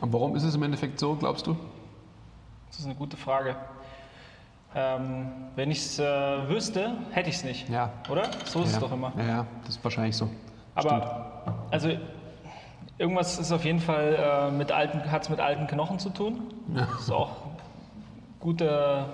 [0.00, 1.56] Und warum ist es im Endeffekt so, glaubst du?
[2.68, 3.56] Das ist eine gute Frage.
[4.74, 6.04] Ähm, wenn ich es äh,
[6.48, 7.68] wüsste, hätte ich es nicht.
[7.68, 7.90] Ja.
[8.10, 8.24] Oder?
[8.44, 8.76] So ist ja.
[8.76, 9.12] es doch immer.
[9.16, 10.28] Ja, ja, das ist wahrscheinlich so.
[10.74, 11.90] Aber also
[12.98, 16.42] irgendwas ist auf jeden Fall äh, mit alten, hat es mit alten Knochen zu tun.
[16.74, 16.86] Ja.
[16.92, 17.56] Das ist auch ein
[18.40, 19.08] guter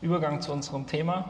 [0.00, 1.24] Übergang zu unserem Thema,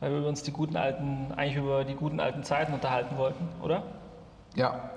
[0.00, 3.84] weil wir uns die guten alten, eigentlich über die guten alten Zeiten unterhalten wollten, oder?
[4.56, 4.90] Ja,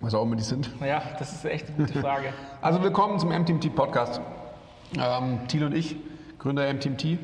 [0.00, 0.80] was auch immer die sind.
[0.80, 2.32] Naja, das ist echt eine gute Frage.
[2.60, 4.20] Also willkommen zum MTMT Podcast.
[4.98, 5.94] Ähm, Thiel und ich,
[6.38, 7.18] Gründer MTMT.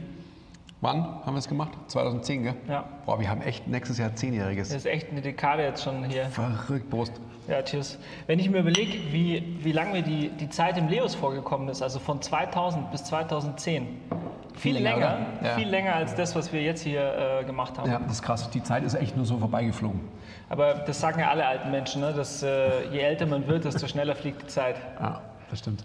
[0.81, 1.73] Wann haben wir es gemacht?
[1.89, 2.55] 2010, gell?
[2.69, 2.85] Ja.
[3.07, 4.69] Boah, wir haben echt nächstes Jahr Zehnjähriges.
[4.69, 6.27] Das ist echt eine Dekade jetzt schon hier.
[6.27, 7.13] Verrückt, Brust.
[7.49, 7.99] Ja, tschüss.
[8.27, 11.83] Wenn ich mir überlege, wie, wie lange mir die, die Zeit im Leos vorgekommen ist,
[11.83, 13.89] also von 2000 bis 2010,
[14.55, 15.27] viel, Viel länger, länger?
[15.43, 15.55] Ja.
[15.57, 17.91] viel länger als das, was wir jetzt hier äh, gemacht haben.
[17.91, 18.49] Ja, das ist krass.
[18.51, 20.01] Die Zeit ist echt nur so vorbeigeflogen.
[20.49, 22.13] Aber das sagen ja alle alten Menschen, ne?
[22.13, 24.77] dass äh, je älter man wird, desto schneller fliegt die Zeit.
[25.01, 25.85] Ja, das stimmt.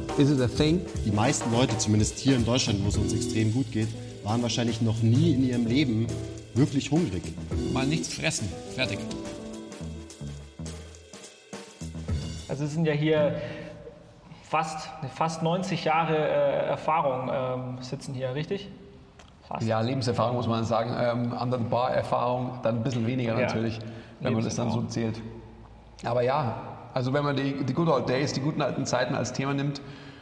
[0.21, 0.85] Is it a thing?
[1.03, 3.87] Die meisten Leute, zumindest hier in Deutschland, wo es uns extrem gut geht,
[4.23, 6.05] waren wahrscheinlich noch nie in ihrem Leben
[6.53, 7.23] wirklich hungrig.
[7.73, 8.47] Mal nichts fressen.
[8.75, 8.99] Fertig.
[12.47, 13.41] Also es sind ja hier
[14.47, 18.69] fast, fast 90 Jahre äh, Erfahrung ähm, sitzen hier, richtig?
[19.47, 19.65] Fast.
[19.65, 20.93] Ja, Lebenserfahrung muss man sagen.
[20.99, 23.47] Ähm, anderen Bar-Erfahrung dann ein bisschen weniger Ja.
[23.47, 23.79] natürlich,
[24.19, 25.19] wenn man das dann so zählt.
[26.03, 26.61] Aber ja,
[26.93, 29.81] also wenn man die, die Good Old Days, die guten alten Zeiten als Thema nimmt,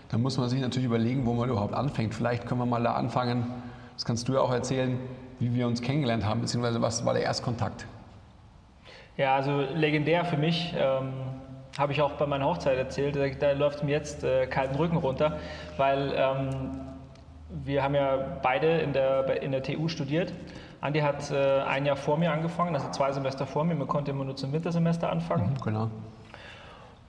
[0.10, 2.14] dann muss man sich natürlich überlegen, wo man überhaupt anfängt.
[2.14, 3.46] Vielleicht können wir mal da anfangen,
[3.94, 5.00] das kannst du ja auch erzählen,
[5.40, 7.86] wie wir uns kennengelernt haben, beziehungsweise was war der Erstkontakt?
[9.18, 10.74] Ja, also legendär für mich.
[10.78, 11.12] Ähm,
[11.78, 13.16] habe ich auch bei meiner Hochzeit erzählt.
[13.16, 15.40] Da, da läuft mir jetzt äh, kalten Rücken runter,
[15.78, 16.50] weil ähm,
[17.50, 20.34] wir haben ja beide in der, in der TU studiert.
[20.82, 23.76] Andi hat äh, ein Jahr vor mir angefangen, also zwei Semester vor mir.
[23.76, 25.56] Man konnte immer nur zum Wintersemester anfangen.
[25.64, 25.90] Genau.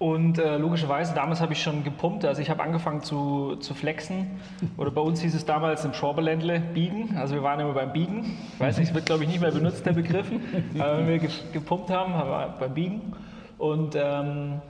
[0.00, 4.41] Und äh, logischerweise, damals habe ich schon gepumpt, also ich habe angefangen zu, zu flexen.
[4.78, 7.19] Oder bei uns hieß es damals im Schorberländle biegen.
[7.19, 8.39] Also wir waren immer beim Biegen.
[8.55, 10.27] Ich weiß nicht, es wird glaube ich nicht mehr benutzt, der Begriff.
[10.78, 13.12] Aber wenn wir ge gepumpt haben, haben wir beim Biegen.
[13.59, 14.62] Und ähm,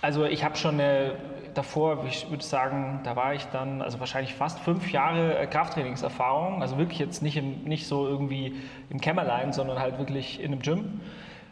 [0.00, 1.10] also ich habe schon äh,
[1.54, 6.62] davor, ich würde sagen, da war ich dann, also wahrscheinlich fast fünf Jahre äh, Krafttrainingserfahrung.
[6.62, 8.54] Also wirklich jetzt nicht, im, nicht so irgendwie
[8.88, 11.00] im Kämmerlein, sondern halt wirklich in einem Gym.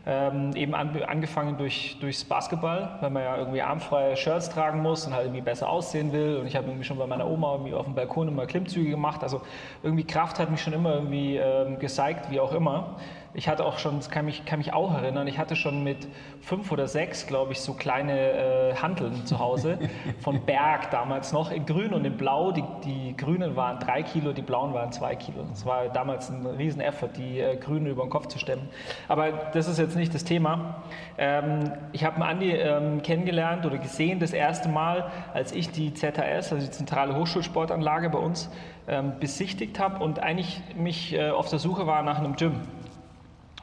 [0.04, 5.06] Ähm, eben an, angefangen durch, durchs Basketball, weil man ja irgendwie armfreie Shirts tragen muss
[5.06, 6.38] und halt irgendwie besser aussehen will.
[6.38, 9.22] Und ich habe irgendwie schon bei meiner Oma irgendwie auf dem Balkon immer Klimmzüge gemacht.
[9.22, 9.42] Also
[9.84, 12.96] irgendwie Kraft hat mich schon immer irgendwie ähm, gezeigt, wie auch immer.
[13.34, 16.06] Ich hatte auch schon, das kann mich, kann mich auch erinnern, ich hatte schon mit
[16.42, 19.78] fünf oder sechs, glaube ich, so kleine äh, Hanteln zu Hause
[20.20, 22.52] von Berg damals noch, in grün und in blau.
[22.52, 25.44] Die, die grünen waren drei Kilo, die blauen waren zwei Kilo.
[25.48, 28.68] Das war damals ein riesen Effort, die äh, grünen über den Kopf zu stemmen.
[29.08, 30.82] Aber das ist jetzt nicht das Thema.
[31.16, 36.52] Ähm, ich habe Andi ähm, kennengelernt oder gesehen das erste Mal, als ich die ZHS,
[36.52, 38.50] also die Zentrale Hochschulsportanlage bei uns,
[38.88, 42.60] ähm, besichtigt habe und eigentlich mich äh, auf der Suche war nach einem Gym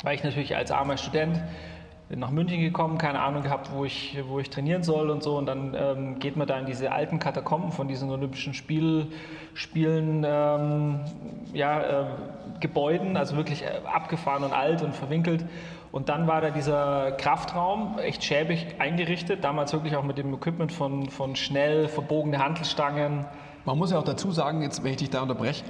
[0.04, 1.42] weil ich natürlich als armer Student
[2.16, 5.38] nach München gekommen, keine Ahnung gehabt, wo ich, wo ich trainieren soll und so.
[5.38, 9.08] Und dann ähm, geht man da in diese alten Katakomben von diesen Olympischen Spiel,
[9.54, 11.02] Spielen, ähm,
[11.54, 12.06] ja, äh,
[12.60, 15.46] Gebäuden, also wirklich äh, abgefahren und alt und verwinkelt.
[15.92, 20.72] Und dann war da dieser Kraftraum, echt schäbig eingerichtet, damals wirklich auch mit dem Equipment
[20.72, 23.26] von, von schnell verbogene Hantelstangen.
[23.66, 25.64] Man muss ja auch dazu sagen, jetzt, wenn ich dich da unterbreche,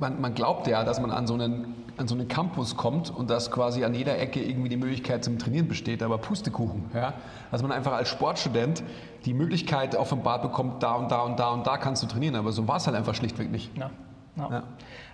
[0.00, 3.30] man, man glaubt ja, dass man an so, einen, an so einen Campus kommt und
[3.30, 6.84] dass quasi an jeder Ecke irgendwie die Möglichkeit zum Trainieren besteht, aber Pustekuchen.
[6.94, 7.14] Ja?
[7.50, 8.82] Dass man einfach als Sportstudent
[9.24, 12.52] die Möglichkeit offenbart bekommt, da und da und da und da kannst du trainieren, aber
[12.52, 13.76] so war es halt einfach schlichtweg nicht.
[13.76, 13.90] Ja,
[14.36, 14.48] ja.
[14.50, 14.62] Ja.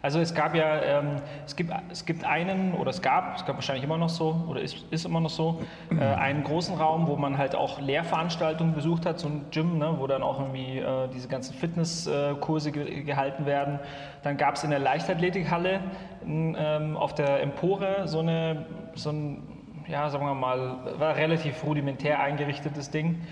[0.03, 1.17] Also es gab ja, ähm,
[1.47, 4.61] es, gibt, es gibt einen, oder es gab, es gab wahrscheinlich immer noch so, oder
[4.61, 9.07] ist, ist immer noch so, äh, einen großen Raum, wo man halt auch Lehrveranstaltungen besucht
[9.07, 13.47] hat, so ein Gym, ne, wo dann auch irgendwie äh, diese ganzen Fitnesskurse ge gehalten
[13.47, 13.79] werden.
[14.23, 15.81] Dann gab es in der Leichtathletikhalle
[16.25, 19.43] n, ähm, auf der Empore so, eine, so ein,
[19.87, 23.23] ja, sagen wir mal, war relativ rudimentär eingerichtetes Ding.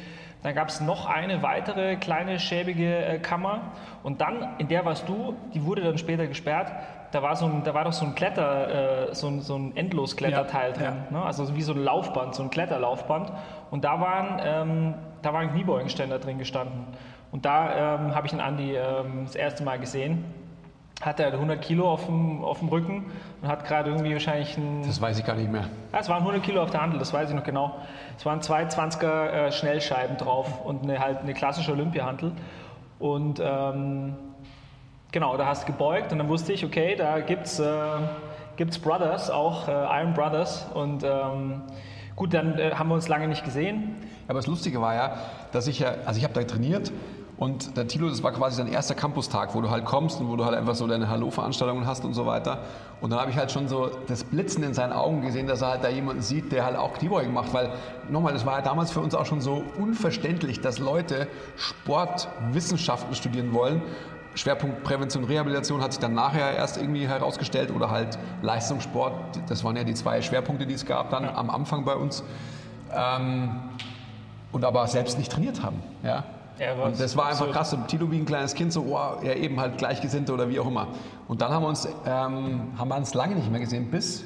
[0.42, 3.72] Dann gab es noch eine weitere kleine schäbige äh, Kammer
[4.02, 6.72] und dann, in der warst du, die wurde dann später gesperrt.
[7.12, 9.76] Da war, so ein, da war doch so ein Kletter, äh, so ein, so ein
[9.76, 11.22] Endloskletterteil Ja, drin, Ne?
[11.22, 13.32] also wie so ein Laufband, so ein Kletterlaufband.
[13.70, 16.86] Und da waren, ähm, da waren Kniebeugenständer drin gestanden.
[17.32, 20.24] Und da ähm, habe ich den Andi ähm, das erste Mal gesehen.
[21.00, 23.10] Hatte er 100 Kilo auf dem, auf dem Rücken
[23.40, 24.82] und hat gerade irgendwie wahrscheinlich ein.
[24.86, 25.64] Das weiß ich gar nicht mehr.
[25.92, 27.76] Ja, es waren 100 Kilo auf der Handel, das weiß ich noch genau.
[28.18, 32.32] Es waren zwei 20er äh, Schnellscheiben drauf und eine, halt eine klassische Olympiahandel.
[32.98, 34.14] Und ähm,
[35.10, 37.64] genau, da hast du gebeugt und dann wusste ich, okay, da gibt es äh,
[38.60, 40.66] gibt's Brothers, auch äh, Iron Brothers.
[40.74, 41.62] Und ähm,
[42.14, 43.96] gut, dann äh, haben wir uns lange nicht gesehen.
[44.28, 45.16] Aber das Lustige war ja,
[45.50, 46.92] dass ich ja, also ich habe da trainiert
[47.40, 50.36] und der Tilo, das war quasi sein erster Campustag, wo du halt kommst und wo
[50.36, 52.64] du halt einfach so deine Hallo-Veranstaltungen hast und so weiter.
[53.00, 55.68] Und dann habe ich halt schon so das Blitzen in seinen Augen gesehen, dass er
[55.68, 57.54] halt da jemanden sieht, der halt auch Kniebeugen macht.
[57.54, 57.72] Weil,
[58.10, 63.54] nochmal, das war ja damals für uns auch schon so unverständlich, dass Leute Sportwissenschaften studieren
[63.54, 63.80] wollen.
[64.34, 69.14] Schwerpunkt Prävention und Rehabilitation hat sich dann nachher erst irgendwie herausgestellt oder halt Leistungssport.
[69.48, 72.22] Das waren ja die zwei Schwerpunkte, die es gab dann am Anfang bei uns.
[72.94, 73.60] Ähm,
[74.52, 75.82] und aber selbst nicht trainiert haben.
[76.02, 76.24] Ja?
[76.60, 77.72] Ja, und das war einfach krass.
[77.72, 80.66] Und Tilo wie ein kleines Kind, so, oh, ja, eben halt Gleichgesinnte oder wie auch
[80.66, 80.88] immer.
[81.26, 84.24] Und dann haben wir uns, ähm, haben wir uns lange nicht mehr gesehen, bis,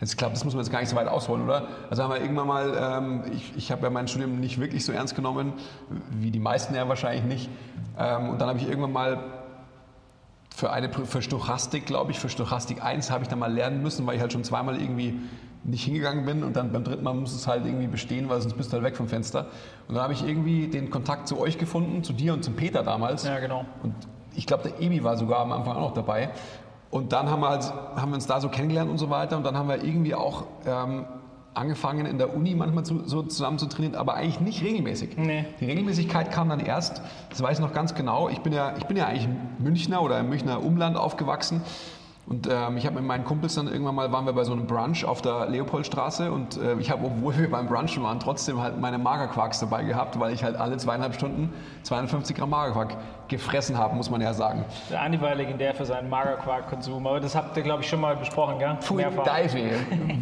[0.00, 1.66] jetzt glaube das muss man jetzt gar nicht so weit ausholen, oder?
[1.90, 4.92] Also haben wir irgendwann mal, ähm, ich, ich habe ja mein Studium nicht wirklich so
[4.92, 5.52] ernst genommen,
[6.10, 7.50] wie die meisten ja wahrscheinlich nicht.
[7.98, 9.18] Ähm, und dann habe ich irgendwann mal
[10.54, 14.06] für eine für Stochastik, glaube ich, für Stochastik 1 habe ich dann mal lernen müssen,
[14.06, 15.20] weil ich halt schon zweimal irgendwie
[15.64, 18.56] nicht hingegangen bin und dann beim dritten Mal muss es halt irgendwie bestehen, weil sonst
[18.56, 19.46] bist du halt weg vom Fenster.
[19.86, 22.82] Und dann habe ich irgendwie den Kontakt zu euch gefunden, zu dir und zum Peter
[22.82, 23.24] damals.
[23.24, 23.64] Ja, genau.
[23.82, 23.94] Und
[24.34, 26.30] ich glaube, der Ebi war sogar am Anfang auch noch dabei.
[26.90, 27.64] Und dann haben wir, halt,
[27.96, 29.36] haben wir uns da so kennengelernt und so weiter.
[29.36, 31.04] Und dann haben wir irgendwie auch ähm,
[31.58, 35.16] angefangen in der Uni manchmal zu, so zusammen zu trainieren, aber eigentlich nicht regelmäßig.
[35.16, 35.44] Nee.
[35.60, 38.86] Die Regelmäßigkeit kam dann erst, das weiß ich noch ganz genau, ich bin ja, ich
[38.86, 39.28] bin ja eigentlich
[39.58, 41.62] Münchner oder im Münchner Umland aufgewachsen
[42.28, 44.66] und ähm, ich habe mit meinen Kumpels dann irgendwann mal, waren wir bei so einem
[44.66, 48.78] Brunch auf der Leopoldstraße und äh, ich habe, obwohl wir beim Brunchen waren, trotzdem halt
[48.78, 51.54] meine Magerquarks dabei gehabt, weil ich halt alle zweieinhalb Stunden
[51.84, 52.96] 250 Gramm Magerquark
[53.28, 54.64] gefressen habe, muss man ja sagen.
[54.90, 58.16] Der Andi war legendär für seinen Magerquark-Konsum, aber das habt ihr, glaube ich, schon mal
[58.16, 58.76] besprochen, gell?
[58.80, 59.58] Pfui, Deife,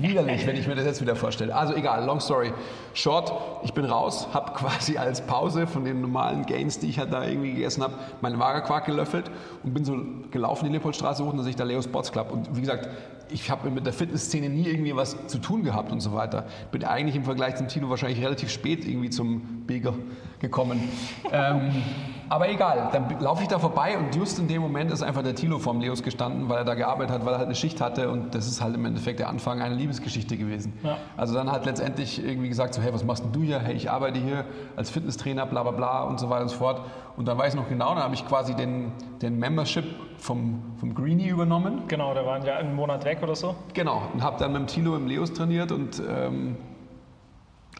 [0.00, 1.55] widerlich, wenn ich mir das jetzt wieder vorstelle.
[1.55, 2.53] Also egal, long story
[2.94, 3.32] short,
[3.62, 7.25] ich bin raus, habe quasi als Pause von den normalen Gains, die ich halt da
[7.25, 9.31] irgendwie gegessen habe, meinen Magerquark gelöffelt
[9.62, 9.97] und bin so
[10.31, 12.31] gelaufen die Leopoldstraße hoch und da sehe ich da Leo Sports Club.
[12.32, 12.88] Und wie gesagt,
[13.31, 16.47] ich habe mit der Fitnessszene nie irgendwie was zu tun gehabt und so weiter.
[16.70, 19.94] Bin eigentlich im Vergleich zum Tilo wahrscheinlich relativ spät irgendwie zum Beger
[20.38, 20.88] gekommen.
[21.32, 21.82] ähm,
[22.28, 25.34] aber egal, dann laufe ich da vorbei und just in dem Moment ist einfach der
[25.34, 28.11] Tilo vorm Leos gestanden, weil er da gearbeitet hat, weil er halt eine Schicht hatte
[28.11, 30.73] und das ist halt im Endeffekt der Anfang einer Liebesgeschichte gewesen.
[30.82, 30.99] Ja.
[31.17, 33.61] Also dann hat letztendlich irgendwie gesagt so, hey, was machst denn du hier?
[33.61, 34.44] Hey, ich arbeite hier
[34.76, 36.81] als Fitnesstrainer, bla bla bla und so weiter und so fort.
[37.17, 38.93] Und dann weiß ich noch genau, dann habe ich quasi den,
[39.23, 39.84] den Membership
[40.19, 41.82] vom, vom Greenie übernommen.
[41.88, 43.55] Genau, da waren ja einen Monat weg oder so.
[43.73, 46.56] Genau, und habe dann mit dem Tilo im Leos trainiert und ähm,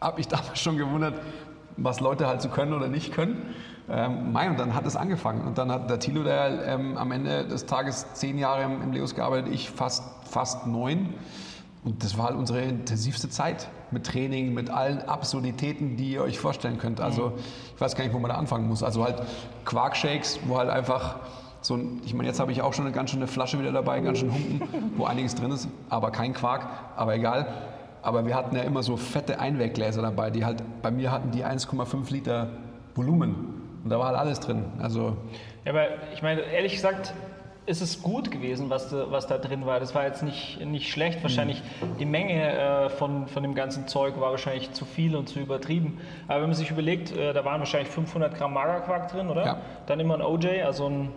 [0.01, 1.15] habe mich damals schon gewundert,
[1.77, 3.53] was Leute halt so können oder nicht können.
[3.89, 5.45] Ähm, mein, und dann hat es angefangen.
[5.47, 8.91] Und dann hat der Tilo, der ähm, am Ende des Tages zehn Jahre im, im
[8.91, 11.13] Leos gearbeitet, ich fast, fast neun.
[11.83, 16.37] Und das war halt unsere intensivste Zeit mit Training, mit allen Absurditäten, die ihr euch
[16.37, 16.99] vorstellen könnt.
[16.99, 17.33] Also
[17.75, 18.83] ich weiß gar nicht, wo man da anfangen muss.
[18.83, 19.21] Also halt
[19.63, 21.15] Quarkshakes, wo halt einfach
[21.61, 24.01] so ein, ich meine, jetzt habe ich auch schon eine ganz schöne Flasche wieder dabei,
[24.01, 24.61] ganz schön Humpen,
[24.97, 27.47] wo einiges drin ist, aber kein Quark, aber egal.
[28.01, 31.45] Aber wir hatten ja immer so fette Einweggläser dabei, die halt, bei mir hatten die
[31.45, 32.49] 1,5 Liter
[32.95, 33.56] Volumen.
[33.83, 34.65] Und da war halt alles drin.
[34.79, 35.17] Also
[35.65, 37.13] Ja, aber ich meine, ehrlich gesagt,
[37.67, 39.79] ist es gut gewesen, was da, was da drin war.
[39.81, 41.21] Das war jetzt nicht, nicht schlecht.
[41.21, 41.61] Wahrscheinlich
[41.99, 45.99] die Menge äh, von, von dem ganzen Zeug war wahrscheinlich zu viel und zu übertrieben.
[46.29, 49.45] Aber wenn man sich überlegt, äh, da waren wahrscheinlich 500 Gramm Magerquark drin, oder?
[49.45, 49.57] Ja.
[49.85, 51.09] Dann immer ein OJ, also ein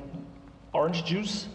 [0.73, 1.49] Orange Juice,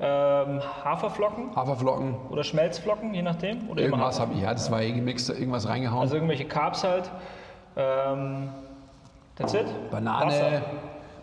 [0.00, 3.70] ähm, Haferflocken Haferflocken, oder Schmelzflocken, je nachdem.
[3.70, 6.02] Oder irgendwas habe ich, ja, das war eh gemixt, irgendwas reingehauen.
[6.02, 7.10] Also irgendwelche Carbs halt.
[7.74, 8.50] Ähm,
[9.36, 9.66] that's it.
[9.90, 10.62] Banane, Wasser.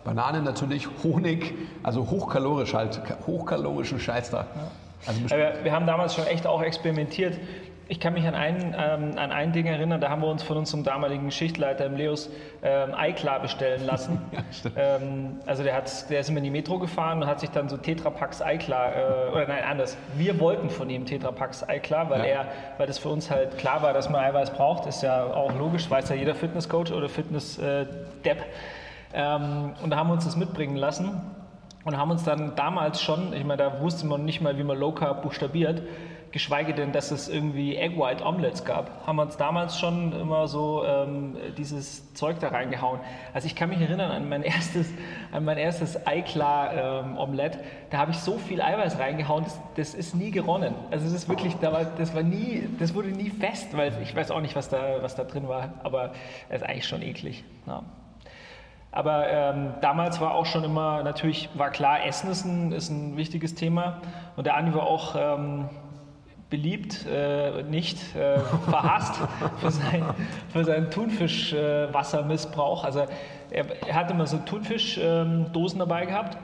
[0.04, 4.46] Banane natürlich, Honig, also hochkalorisch halt, hochkalorischen Scheiß da.
[5.06, 7.38] Also bestimmt- Aber wir haben damals schon echt auch experimentiert.
[7.86, 10.56] Ich kann mich an ein, ähm, an ein Ding erinnern, da haben wir uns von
[10.56, 12.30] unserem damaligen Schichtleiter im Leos
[12.62, 14.20] ähm, Eiklar bestellen lassen.
[14.32, 17.50] Ja, ähm, also der, hat, der ist immer in die Metro gefahren und hat sich
[17.50, 19.98] dann so Tetrapacks Eiklar, äh, oder nein, anders.
[20.16, 22.24] Wir wollten von ihm Tetrapacks Eiklar, weil, Ja.
[22.26, 22.46] er,
[22.78, 24.86] weil das für uns halt klar war, dass man Eiweiß braucht.
[24.86, 28.44] Ist ja auch logisch, weiß ja jeder Fitnesscoach oder Fitness-Depp.
[29.12, 31.20] Ähm, und da haben wir uns das mitbringen lassen
[31.84, 34.78] und haben uns dann damals schon, ich meine, da wusste man nicht mal, wie man
[34.78, 35.82] Low Carb buchstabiert,
[36.34, 40.48] geschweige denn, dass es irgendwie Egg White Omelets gab, haben wir uns damals schon immer
[40.48, 42.98] so ähm, dieses Zeug da reingehauen.
[43.32, 44.92] Also ich kann mich erinnern an mein erstes,
[45.30, 47.60] an mein erstes Eiklar ähm, Omelett,
[47.90, 50.74] da habe ich so viel Eiweiß reingehauen, das, das ist nie geronnen.
[50.90, 54.16] Also es ist wirklich, da war, das war nie, das wurde nie fest, weil ich
[54.16, 56.14] weiß auch nicht, was da, was da drin war, aber
[56.48, 57.44] es ist eigentlich schon eklig.
[57.68, 57.84] Ja.
[58.90, 63.16] Aber ähm, damals war auch schon immer, natürlich war klar, Essen ist ein, ist ein
[63.16, 64.00] wichtiges Thema.
[64.36, 65.68] Und der Andi war auch ähm,
[66.54, 68.38] beliebt, äh, nicht äh,
[68.70, 69.20] verhasst
[69.60, 70.04] für, sein,
[70.52, 72.84] für seinen Thunfischwassermissbrauch.
[72.84, 73.06] also
[73.50, 76.38] er, er hatte immer so Thunfischdosen dabei gehabt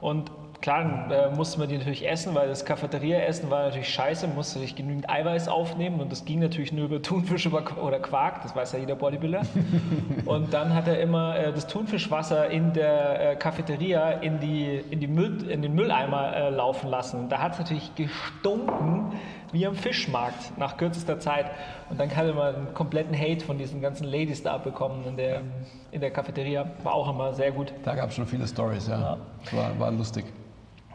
[0.00, 4.36] und klar, äh, musste man die natürlich essen, weil das Cafeteria-Essen war natürlich scheiße, man
[4.36, 8.56] musste sich genügend Eiweiß aufnehmen und das ging natürlich nur über Thunfisch oder Quark, das
[8.56, 9.42] weiß ja jeder Bodybuilder.
[10.24, 15.00] und dann hat er immer äh, das Thunfischwasser in der äh, Cafeteria in, die, in,
[15.00, 17.20] die Müll, in den Mülleimer äh, laufen lassen.
[17.20, 19.12] Und da hat es natürlich gestunken
[19.52, 21.46] wie am Fischmarkt nach kürzester Zeit.
[21.90, 25.42] Und dann hatte man einen kompletten Hate von diesen ganzen Ladies da abbekommen in der,
[25.90, 26.66] in der Cafeteria.
[26.82, 27.72] War auch immer sehr gut.
[27.84, 29.00] Da gab es schon viele Stories, ja.
[29.00, 29.16] ja.
[29.56, 30.24] War, war lustig.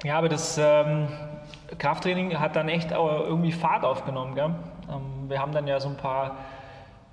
[0.04, 1.08] Ja, aber das ähm,
[1.78, 4.36] Krafttraining hat dann echt irgendwie Fahrt aufgenommen.
[4.36, 4.54] Gell?
[4.90, 6.38] Ähm, wir haben dann ja so ein paar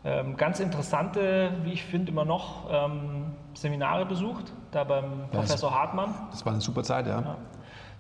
[0.04, 5.74] ähm, ganz interessante, wie ich finde, immer noch ähm, Seminare besucht, da beim ja, Professor
[5.74, 6.14] Hartmann.
[6.30, 7.20] Das war eine super Zeit, ja.
[7.20, 7.36] ja.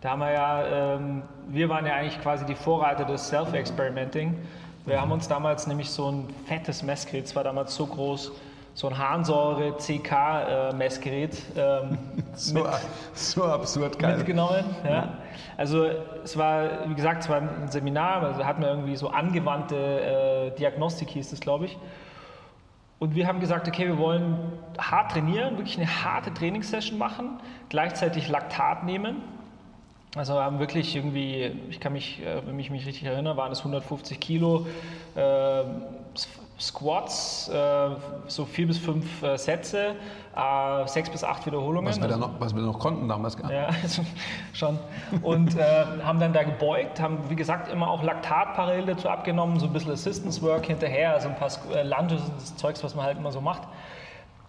[0.04, 4.36] Da haben wir ja, ähm, wir waren ja eigentlich quasi die Vorreiter des Self-Experimenting.
[4.84, 8.32] Wir haben uns damals nämlich so ein fettes Messgerät, es war damals so groß,
[8.74, 11.96] so ein Harnsäure-CK-Messgerät ähm,
[12.34, 12.66] so, mit,
[13.14, 14.18] so absurd geil.
[14.18, 14.62] mitgenommen.
[14.86, 15.14] Ja.
[15.56, 15.86] Also
[16.22, 20.50] es war, wie gesagt, es war ein Seminar, also hatten wir irgendwie so angewandte äh,
[20.58, 21.78] Diagnostik hieß es, glaube ich.
[22.98, 24.36] Und wir haben gesagt, okay, wir wollen
[24.76, 29.22] hart trainieren, wirklich eine harte Trainingssession machen, gleichzeitig Laktat nehmen.
[30.16, 33.50] Also wir haben wirklich irgendwie, ich kann mich, äh, wenn ich mich richtig erinnere, waren
[33.50, 34.66] es 150 Kilo.
[35.16, 35.64] Äh,
[36.58, 37.90] Squats, äh,
[38.28, 39.96] so vier bis fünf äh, Sätze,
[40.36, 41.90] äh, sechs bis acht Wiederholungen.
[41.90, 43.36] Was wir, da noch, was wir noch konnten damals.
[43.50, 44.04] Ja, also
[44.52, 44.78] schon.
[45.22, 49.58] Und äh, haben dann da gebeugt, haben wie gesagt immer auch Laktat parallel dazu abgenommen,
[49.58, 52.94] so ein bisschen Assistance Work hinterher, also ein paar äh, Lunges und das Zeugs, was
[52.94, 53.62] man halt immer so macht.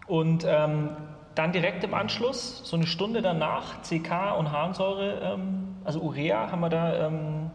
[0.06, 0.92] Und ähm,
[1.36, 6.62] dann direkt im Anschluss, so eine Stunde danach, CK und Harnsäure, ähm, also Urea haben
[6.62, 7.52] wir da ähm,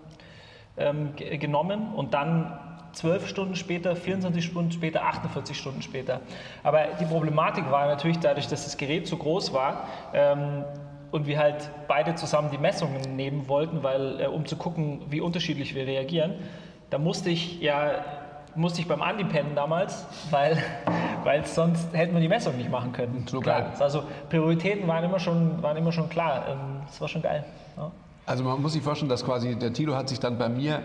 [0.76, 2.58] ähm genommen und dann
[2.92, 6.20] 12 Stunden später, 24 Stunden später, 48 Stunden später.
[6.62, 10.64] Aber die Problematik war natürlich dadurch, dass das Gerät so groß war ähm,
[11.10, 15.20] und wir halt beide zusammen die Messungen nehmen wollten, weil, äh, um zu gucken, wie
[15.20, 16.34] unterschiedlich wir reagieren,
[16.90, 18.04] da musste ich ja
[18.54, 20.58] musste ich beim Andi pennen damals, weil,
[21.24, 23.24] weil sonst hätten wir die Messung nicht machen können.
[23.28, 23.72] So geil.
[23.78, 26.46] Also Prioritäten waren immer schon, waren immer schon klar.
[26.48, 27.44] Ähm, das war schon geil.
[27.76, 27.90] Ja.
[28.26, 30.82] Also man muss sich vorstellen, dass quasi der Tilo hat sich dann bei mir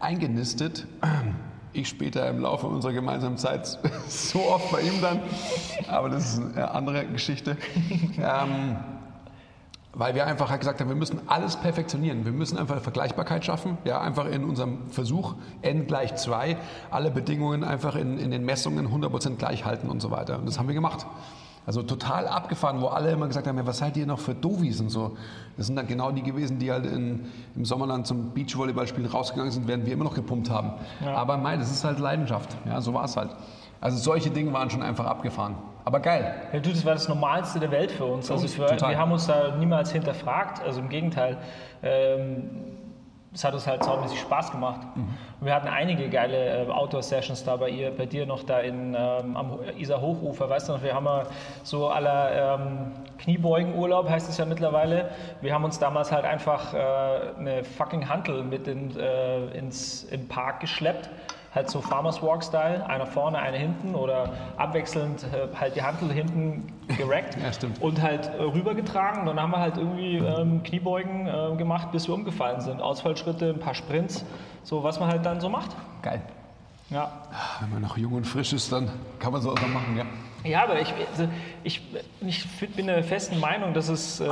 [0.00, 0.86] eingenistet
[1.72, 3.78] ich später im Laufe unserer gemeinsamen Zeit
[4.08, 5.20] so oft bei ihm dann,
[5.88, 7.56] aber das ist eine andere Geschichte.
[8.18, 8.76] Ähm,
[9.94, 12.24] weil wir einfach halt gesagt haben, wir müssen alles perfektionieren.
[12.24, 13.78] Wir müssen einfach Vergleichbarkeit schaffen.
[13.84, 16.56] Ja, einfach in unserem Versuch n gleich 2
[16.90, 20.38] alle Bedingungen einfach in, in den Messungen 100% gleich halten und so weiter.
[20.38, 21.06] Und das haben wir gemacht.
[21.68, 24.80] Also total abgefahren, wo alle immer gesagt haben, ja, was seid ihr noch für Dovis
[24.80, 25.18] und so.
[25.58, 29.68] Das sind dann genau die gewesen, die halt in, im Sommerland zum Beachvolleyballspielen rausgegangen sind,
[29.68, 30.72] während wir immer noch gepumpt haben.
[31.04, 31.14] Ja.
[31.14, 32.56] Aber mei, das ist halt Leidenschaft.
[32.66, 33.36] Ja, so war es halt.
[33.82, 35.56] Also solche Dinge waren schon einfach abgefahren.
[35.88, 36.34] Aber geil.
[36.52, 38.30] Ja, du, das war das Normalste der Welt für uns.
[38.30, 40.62] Also für, wir haben uns da niemals hinterfragt.
[40.62, 41.38] Also im Gegenteil.
[41.82, 42.50] Ähm,
[43.32, 44.82] es hat uns halt saumäßig Spaß gemacht.
[44.94, 45.08] Mhm.
[45.40, 49.34] wir hatten einige geile äh, Outdoor-Sessions da bei, ihr, bei dir noch da in, ähm,
[49.34, 50.50] am Isar Hochufer.
[50.50, 51.22] Weißt du noch, wir haben ja
[51.62, 55.08] so aller ähm, Kniebeugen-Urlaub, heißt es ja mittlerweile.
[55.40, 56.78] Wir haben uns damals halt einfach äh,
[57.38, 61.08] eine fucking Hantel mit in, äh, ins, in den Park geschleppt
[61.58, 66.12] halt so Farmers Walk Style, einer vorne, einer hinten oder abwechselnd äh, halt die Handel
[66.12, 69.26] hinten gerackt ja, und halt äh, rübergetragen.
[69.26, 72.80] Dann haben wir halt irgendwie ähm, Kniebeugen äh, gemacht, bis wir umgefallen sind.
[72.80, 74.24] Ausfallschritte, ein paar Sprints,
[74.62, 75.70] so was man halt dann so macht.
[76.02, 76.22] Geil.
[76.90, 77.10] Ja.
[77.60, 80.04] Wenn man noch jung und frisch ist, dann kann man sowas machen, ja.
[80.48, 81.28] Ja, aber ich, also
[81.64, 81.82] ich,
[82.20, 82.46] ich
[82.76, 84.28] bin der festen Meinung, dass es, ähm,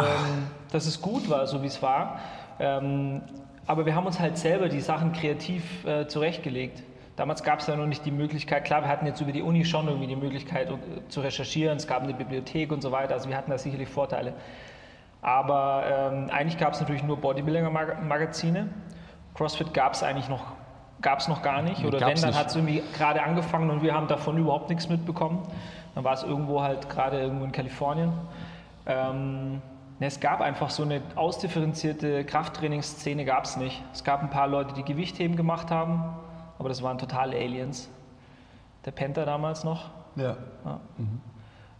[0.71, 2.21] dass es gut war, so wie es war.
[2.61, 3.23] Ähm,
[3.67, 6.85] aber wir haben uns halt selber die Sachen kreativ äh, zurechtgelegt.
[7.17, 9.65] Damals gab es ja noch nicht die Möglichkeit, klar, wir hatten jetzt über die Uni
[9.65, 10.75] schon irgendwie die Möglichkeit äh,
[11.09, 14.35] zu recherchieren, es gab eine Bibliothek und so weiter, also wir hatten da sicherlich Vorteile.
[15.23, 18.69] Aber ähm, eigentlich gab es natürlich nur Bodybuilder-Magazine.
[19.35, 20.45] CrossFit gab es eigentlich noch,
[21.01, 21.85] gab's noch gar nicht.
[21.85, 25.43] Oder wenn, dann hat es irgendwie gerade angefangen und wir haben davon überhaupt nichts mitbekommen.
[25.95, 28.13] Dann war es irgendwo halt gerade irgendwo in Kalifornien.
[28.87, 29.63] Ähm,
[29.99, 33.83] es gab einfach so eine ausdifferenzierte Krafttrainingsszene gab es nicht.
[33.93, 36.05] Es gab ein paar Leute, die Gewichtheben gemacht haben,
[36.59, 37.89] aber das waren totale Aliens.
[38.85, 39.91] Der Panther damals noch.
[40.17, 40.37] Ja.
[40.65, 40.81] ja.
[40.97, 41.21] Mhm.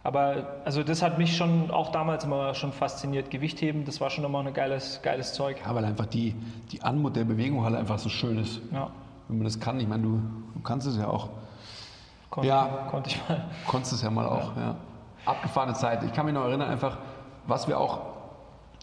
[0.03, 3.29] Aber also das hat mich schon auch damals immer schon fasziniert.
[3.29, 5.57] Gewichtheben, das war schon immer ein geiles, geiles Zeug.
[5.65, 6.33] Ja, weil einfach die,
[6.71, 8.61] die Anmut der Bewegung halt einfach so schön ist.
[8.71, 8.89] Ja.
[9.27, 10.21] Wenn man das kann, ich meine, du,
[10.53, 11.29] du kannst es ja auch.
[12.29, 13.43] Konnt, ja, konnte ich mal.
[13.67, 14.61] Konntest es ja mal auch, ja.
[14.61, 14.75] ja.
[15.25, 16.03] abgefahrene Zeit.
[16.03, 16.97] Ich kann mich noch erinnern, einfach,
[17.45, 18.01] was wir auch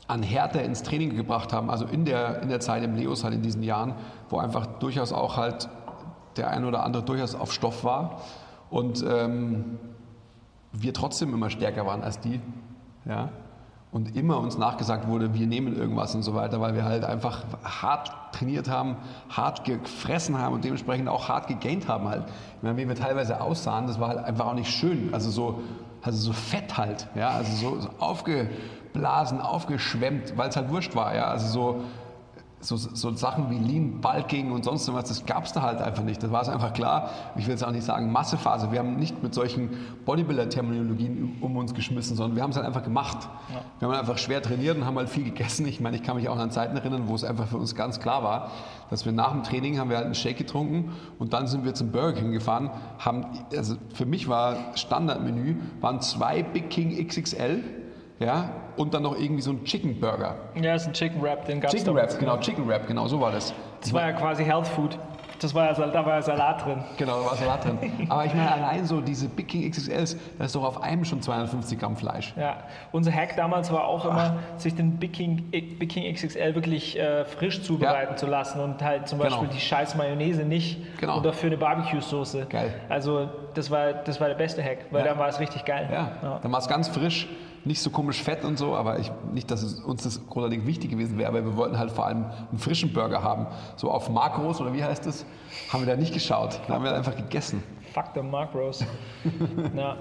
[0.07, 3.35] an Härte ins Training gebracht haben, also in der, in der Zeit im Leos halt
[3.35, 3.95] in diesen Jahren,
[4.29, 5.69] wo einfach durchaus auch halt
[6.37, 8.21] der ein oder andere durchaus auf Stoff war
[8.71, 9.79] und ähm,
[10.73, 12.41] wir trotzdem immer stärker waren als die.
[13.05, 13.31] Ja?
[13.93, 17.45] Und immer uns nachgesagt wurde, wir nehmen irgendwas und so weiter, weil wir halt einfach
[17.63, 18.97] hart trainiert haben,
[19.31, 22.25] hart gefressen haben und dementsprechend auch hart gegaint haben halt.
[22.57, 25.11] Ich meine, wie wir teilweise aussahen, das war halt einfach auch nicht schön.
[25.15, 25.61] Also so,
[26.03, 31.15] also so fett halt, ja, also so, so aufgeblasen, aufgeschwemmt, weil es halt wurscht war,
[31.15, 31.85] ja, also so
[32.65, 36.03] so, so Sachen wie Lean Bulking und sonst was, das gab es da halt einfach
[36.03, 36.23] nicht.
[36.23, 37.11] Das war es einfach klar.
[37.37, 38.73] Ich will jetzt auch nicht sagen Massephase.
[38.73, 39.71] Wir haben nicht mit solchen
[40.07, 43.29] Bodybuilder-Terminologien um uns geschmissen, sondern wir haben es halt einfach gemacht.
[43.53, 43.61] Ja.
[43.79, 45.67] Wir haben einfach schwer trainiert und haben halt viel gegessen.
[45.67, 48.01] Ich meine, ich kann mich auch an Zeiten erinnern, wo es einfach für uns ganz
[48.01, 48.51] klar war,
[48.89, 51.75] dass wir nach dem Training haben wir halt einen Shake getrunken und dann sind wir
[51.75, 52.71] zum Burger King gefahren.
[52.99, 57.63] Haben, also für mich war Standardmenü, waren zwei Big King XXL
[58.21, 60.37] ja, und dann noch irgendwie so ein Chicken Burger.
[60.61, 63.21] Ja, ist ein Chicken Wrap, den gab es Chicken Wrap, genau, Chicken Wrap, genau, so
[63.21, 63.53] war das.
[63.81, 64.99] Das war ja quasi Health Food.
[65.41, 66.83] Das war ja, da war ja Salat drin.
[66.97, 67.79] Genau, da war Salat drin.
[68.09, 71.21] Aber ich meine, allein so diese Big King XXLs, da ist doch auf einem schon
[71.21, 72.33] 250 Gramm Fleisch.
[72.37, 72.59] Ja,
[72.93, 74.61] unser Hack damals war auch immer, Ach.
[74.61, 78.17] sich den Big King, Big King XXL wirklich äh, frisch zubereiten ja.
[78.17, 79.53] zu lassen und halt zum Beispiel genau.
[79.53, 81.19] die scheiß Mayonnaise nicht genau.
[81.19, 82.47] und dafür eine Barbecue-Soße.
[82.49, 82.73] Geil.
[82.89, 85.09] Also das war, das war der beste Hack, weil ja.
[85.11, 85.89] dann war es richtig geil.
[85.93, 86.39] Ja, ja.
[86.43, 87.29] dann war es ganz frisch
[87.65, 90.91] nicht so komisch fett und so, aber ich, nicht, dass es uns das großartig wichtig
[90.91, 93.47] gewesen wäre, aber wir wollten halt vor allem einen frischen Burger haben.
[93.77, 95.25] So auf Makros oder wie heißt das,
[95.73, 96.61] haben wir da nicht geschaut.
[96.69, 97.63] Da haben wir einfach gegessen.
[97.93, 98.85] Fuck the Makros.
[99.77, 99.97] ja.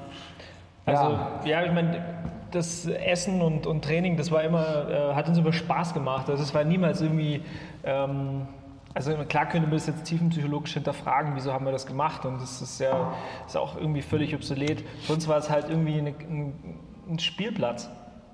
[0.86, 2.04] Also, ja, ja ich meine,
[2.52, 6.30] das Essen und, und Training, das war immer, äh, hat uns immer Spaß gemacht.
[6.30, 7.42] Also es war niemals irgendwie,
[7.84, 8.48] ähm,
[8.94, 12.62] also klar könnte man das jetzt tiefenpsychologisch hinterfragen, wieso haben wir das gemacht und das
[12.62, 13.14] ist ja
[13.48, 14.84] ist auch irgendwie völlig obsolet.
[15.02, 17.90] Für uns war es halt irgendwie eine, ein ein Spielplatz.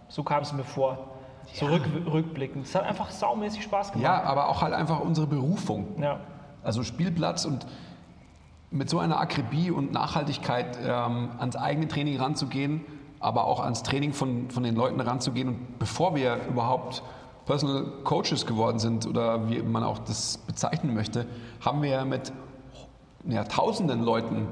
[0.07, 1.09] So kam es mir vor.
[1.53, 1.71] So ja.
[1.71, 2.65] rück, rückblickend.
[2.65, 4.03] Es hat einfach saumäßig Spaß gemacht.
[4.03, 6.01] Ja, aber auch halt einfach unsere Berufung.
[6.01, 6.19] Ja.
[6.63, 7.65] Also Spielplatz und
[8.71, 12.86] mit so einer Akribie und Nachhaltigkeit ähm, ans eigene Training ranzugehen,
[13.19, 15.47] aber auch ans Training von, von den Leuten ranzugehen.
[15.47, 17.01] Und bevor wir überhaupt
[17.45, 21.25] Personal Coaches geworden sind oder wie man auch das bezeichnen möchte,
[21.62, 22.32] haben wir mit
[23.27, 24.47] ja, tausenden Leuten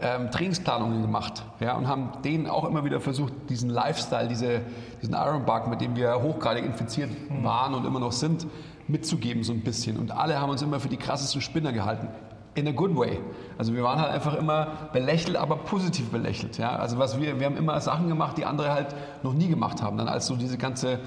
[0.00, 4.60] ähm, Trainingsplanungen gemacht ja, und haben denen auch immer wieder versucht, diesen Lifestyle, diese,
[5.00, 7.10] diesen Ironbark, mit dem wir hochgradig infiziert
[7.42, 8.46] waren und immer noch sind,
[8.88, 9.96] mitzugeben so ein bisschen.
[9.96, 12.08] Und alle haben uns immer für die krassesten Spinner gehalten.
[12.56, 13.18] In a good way.
[13.58, 16.58] Also wir waren halt einfach immer belächelt, aber positiv belächelt.
[16.58, 16.76] Ja?
[16.76, 19.96] Also was wir, wir haben immer Sachen gemacht, die andere halt noch nie gemacht haben.
[19.96, 21.00] Dann als so diese ganze,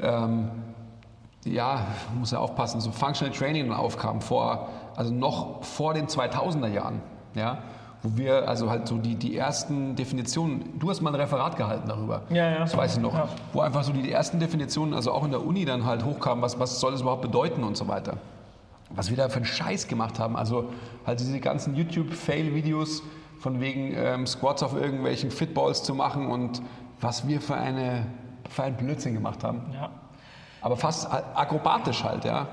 [0.00, 0.50] ähm,
[1.44, 7.00] ja, muss ja aufpassen, so Functional Training aufkam, vor, also noch vor den 2000er Jahren.
[7.34, 7.58] Ja?
[8.02, 11.88] Wo wir also halt so die, die ersten Definitionen, du hast mal ein Referat gehalten
[11.88, 12.58] darüber, ja, ja.
[12.58, 13.28] das weiß ich noch, ja.
[13.52, 16.42] wo einfach so die, die ersten Definitionen, also auch in der Uni dann halt hochkamen,
[16.42, 18.16] was, was soll das überhaupt bedeuten und so weiter.
[18.90, 20.70] Was wir da für einen Scheiß gemacht haben, also
[21.06, 23.02] halt diese ganzen YouTube-Fail-Videos
[23.38, 26.60] von wegen ähm, Squats auf irgendwelchen Fitballs zu machen und
[27.00, 28.06] was wir für, eine,
[28.50, 29.62] für einen Blödsinn gemacht haben.
[29.74, 29.90] Ja.
[30.60, 32.46] Aber fast akrobatisch halt, ja.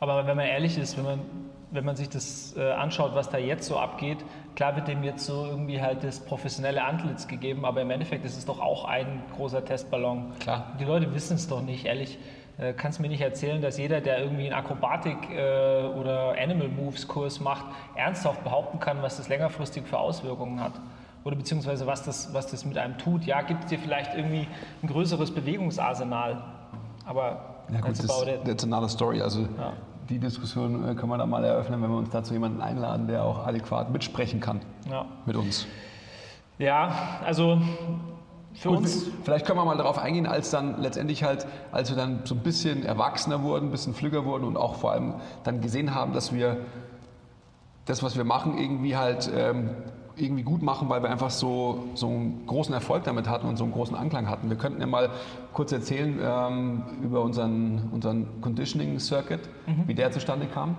[0.00, 1.20] Aber wenn man ehrlich ist, wenn man
[1.70, 4.18] wenn man sich das äh, anschaut, was da jetzt so abgeht,
[4.56, 8.36] klar wird dem jetzt so irgendwie halt das professionelle Antlitz gegeben, aber im Endeffekt ist
[8.36, 10.32] es doch auch ein großer Testballon.
[10.40, 10.72] Klar.
[10.80, 12.18] Die Leute wissen es doch nicht, ehrlich.
[12.58, 17.06] Äh, kannst mir nicht erzählen, dass jeder, der irgendwie einen Akrobatik- äh, oder Animal Moves
[17.06, 20.72] Kurs macht, ernsthaft behaupten kann, was das längerfristig für Auswirkungen hat
[21.22, 23.24] oder beziehungsweise was das, was das mit einem tut.
[23.24, 24.48] Ja, gibt es dir vielleicht irgendwie
[24.82, 26.42] ein größeres Bewegungsarsenal,
[27.04, 29.20] aber ja, gut, das, that's another story.
[29.22, 29.74] Also ja
[30.10, 33.24] die Diskussion äh, können wir dann mal eröffnen, wenn wir uns dazu jemanden einladen, der
[33.24, 35.06] auch adäquat mitsprechen kann ja.
[35.24, 35.66] mit uns.
[36.58, 36.92] Ja,
[37.24, 37.60] also
[38.54, 39.06] für Gut, uns.
[39.22, 42.42] Vielleicht können wir mal darauf eingehen, als dann letztendlich halt, als wir dann so ein
[42.42, 46.34] bisschen erwachsener wurden, ein bisschen flügger wurden und auch vor allem dann gesehen haben, dass
[46.34, 46.58] wir
[47.84, 49.70] das, was wir machen, irgendwie halt ähm,
[50.20, 53.64] irgendwie gut machen, weil wir einfach so, so einen großen Erfolg damit hatten und so
[53.64, 54.48] einen großen Anklang hatten.
[54.50, 55.10] Wir könnten ja mal
[55.52, 59.86] kurz erzählen ähm, über unseren, unseren Conditioning Circuit, mhm.
[59.86, 60.76] wie der zustande kam.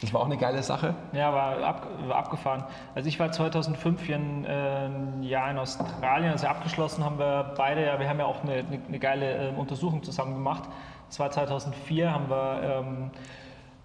[0.00, 0.94] Das war auch eine geile Sache.
[1.12, 2.64] Ja, war, ab, war abgefahren.
[2.94, 7.52] Also ich war 2005 hier ein, äh, ein Jahr in Australien, also abgeschlossen haben wir
[7.56, 10.64] beide, ja, wir haben ja auch eine, eine, eine geile äh, Untersuchung zusammen gemacht.
[11.08, 13.10] Das war 2004, haben wir ähm,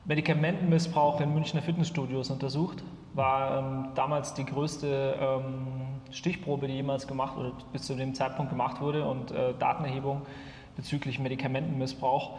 [0.06, 2.84] Medikamentenmissbrauch in Münchner Fitnessstudios untersucht.
[3.15, 5.67] War ähm, damals die größte ähm,
[6.12, 10.21] Stichprobe, die jemals gemacht oder bis zu dem Zeitpunkt gemacht wurde und äh, Datenerhebung
[10.75, 12.32] bezüglich Medikamentenmissbrauch.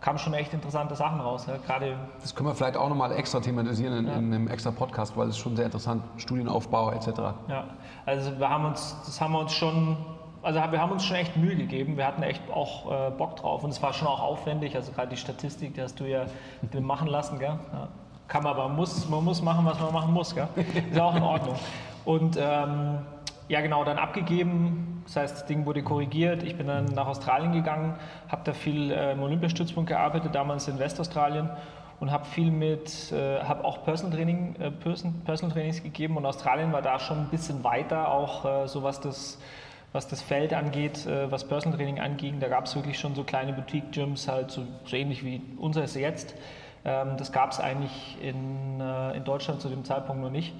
[0.00, 1.46] kamen schon echt interessante Sachen raus.
[1.46, 1.56] Ja.
[1.58, 4.12] Gerade das können wir vielleicht auch nochmal extra thematisieren in, ja.
[4.14, 7.08] in, einem extra Podcast, weil es schon sehr interessant, Studienaufbau etc.
[7.48, 7.68] Ja,
[8.04, 9.96] also wir haben uns, das haben wir uns schon,
[10.42, 11.96] also wir haben uns schon echt Mühe gegeben.
[11.96, 14.74] Wir hatten echt auch äh, Bock drauf und es war schon auch aufwendig.
[14.74, 16.26] Also gerade die Statistik, die hast du ja
[16.80, 17.58] machen lassen, gell?
[17.72, 17.88] Ja.
[18.34, 20.48] Kann man aber muss, man muss machen, was man machen muss, gell?
[20.90, 21.54] Ist auch in Ordnung.
[22.04, 22.98] Und ähm,
[23.46, 25.04] ja, genau, dann abgegeben.
[25.04, 26.42] Das heißt, das Ding wurde korrigiert.
[26.42, 27.94] Ich bin dann nach Australien gegangen,
[28.26, 31.48] habe da viel äh, im Olympiastützpunkt gearbeitet, damals in Westaustralien
[32.00, 36.72] und habe viel mit, äh, habe auch Personal Training, äh, Personal Trainings gegeben und Australien
[36.72, 39.38] war da schon ein bisschen weiter, auch äh, so was das,
[39.92, 42.40] was das Feld angeht, äh, was Personal Training anging.
[42.40, 45.94] Da gab es wirklich schon so kleine Boutique-Gyms, halt so, so ähnlich wie unser ist
[45.94, 46.34] jetzt.
[46.84, 50.54] Ähm, das gab es eigentlich in, äh, in Deutschland zu dem Zeitpunkt noch nicht.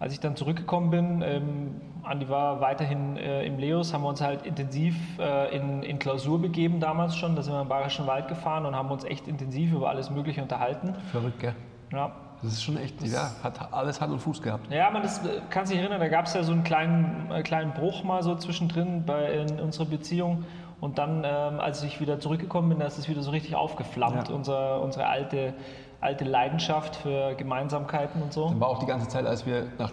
[0.00, 4.20] Als ich dann zurückgekommen bin, ähm, Andi war weiterhin äh, im Leos, haben wir uns
[4.20, 7.34] halt intensiv äh, in, in, Klausur begeben damals schon.
[7.34, 10.40] Da sind wir im Bayerischen Wald gefahren und haben uns echt intensiv über alles Mögliche
[10.40, 10.94] unterhalten.
[11.10, 11.54] Verrückt, gell?
[11.92, 12.12] Ja.
[12.42, 14.72] Das ist schon echt, das ja, hat alles Hand und Fuß gehabt.
[14.72, 17.42] Ja, man das äh, kann sich erinnern, da gab es ja so einen kleinen, äh,
[17.42, 20.44] kleinen Bruch mal so zwischendrin bei, in unserer Beziehung.
[20.80, 24.34] Und dann, ähm, als ich wieder zurückgekommen bin, ist es wieder so richtig aufgeflammt, ja.
[24.34, 25.54] unser, unsere alte
[26.00, 28.48] alte Leidenschaft für Gemeinsamkeiten und so.
[28.48, 29.90] Dann war auch die ganze Zeit, als wir nach,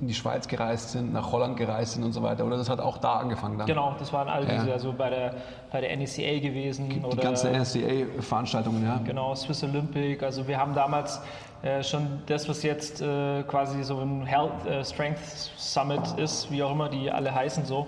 [0.00, 2.56] in die Schweiz gereist sind, nach Holland gereist sind und so weiter, oder?
[2.56, 3.66] Das hat auch da angefangen dann?
[3.66, 4.72] Genau, das waren all diese, ja.
[4.72, 5.34] also bei der,
[5.72, 6.88] bei der NECA gewesen.
[6.88, 9.00] Die, oder, ganzen NECA-Veranstaltungen, ja.
[9.04, 10.22] Genau, Swiss Olympic.
[10.22, 11.20] Also wir haben damals
[11.62, 15.18] äh, schon das, was jetzt äh, quasi so ein Health äh, Strength
[15.56, 17.86] Summit ist, wie auch immer die alle heißen so,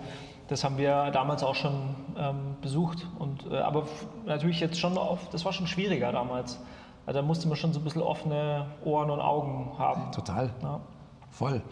[0.48, 3.06] das haben wir damals auch schon ähm, besucht.
[3.18, 3.84] Und, äh, aber
[4.26, 6.58] natürlich jetzt schon, oft, das war schon schwieriger damals.
[7.06, 10.12] Also da musste man schon so ein bisschen offene Ohren und Augen haben.
[10.12, 10.50] Total.
[10.62, 10.80] Ja.
[11.30, 11.62] Voll.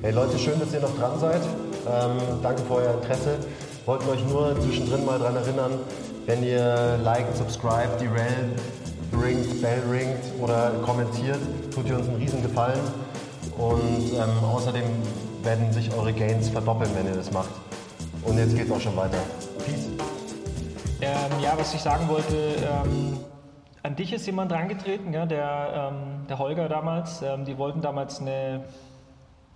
[0.00, 1.42] Hey Leute, schön, dass ihr noch dran seid.
[1.86, 3.38] Ähm, danke für euer Interesse.
[3.84, 5.72] Wollten euch nur zwischendrin mal daran erinnern,
[6.26, 8.54] wenn ihr liked, subscribe, die Rail
[9.12, 11.38] ringt, Bell ringt oder kommentiert,
[11.72, 12.80] tut ihr uns einen riesen Gefallen.
[13.56, 14.84] Und ähm, außerdem
[15.42, 17.50] werden sich eure Gains verdoppeln, wenn ihr das macht.
[18.28, 19.18] Und jetzt geht's auch schon weiter.
[19.64, 19.88] Peace.
[21.00, 23.18] Ähm, ja, was ich sagen wollte, ähm,
[23.82, 27.22] an dich ist jemand drangetreten, ja, der, ähm, der Holger damals.
[27.22, 28.64] Ähm, die wollten damals eine,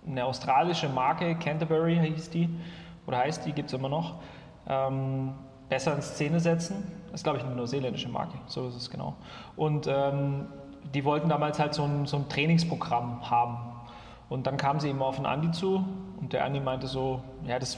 [0.07, 2.49] eine australische Marke, Canterbury hieß die,
[3.05, 4.15] oder heißt die, gibt es immer noch,
[4.67, 5.33] ähm,
[5.69, 6.91] besser in Szene setzen.
[7.11, 9.13] Das ist, glaube ich, eine neuseeländische Marke, so ist es genau.
[9.55, 10.47] Und ähm,
[10.95, 13.57] die wollten damals halt so ein, so ein Trainingsprogramm haben.
[14.29, 15.85] Und dann kamen sie eben auf den Andi zu
[16.19, 17.77] und der Andi meinte so, ja, das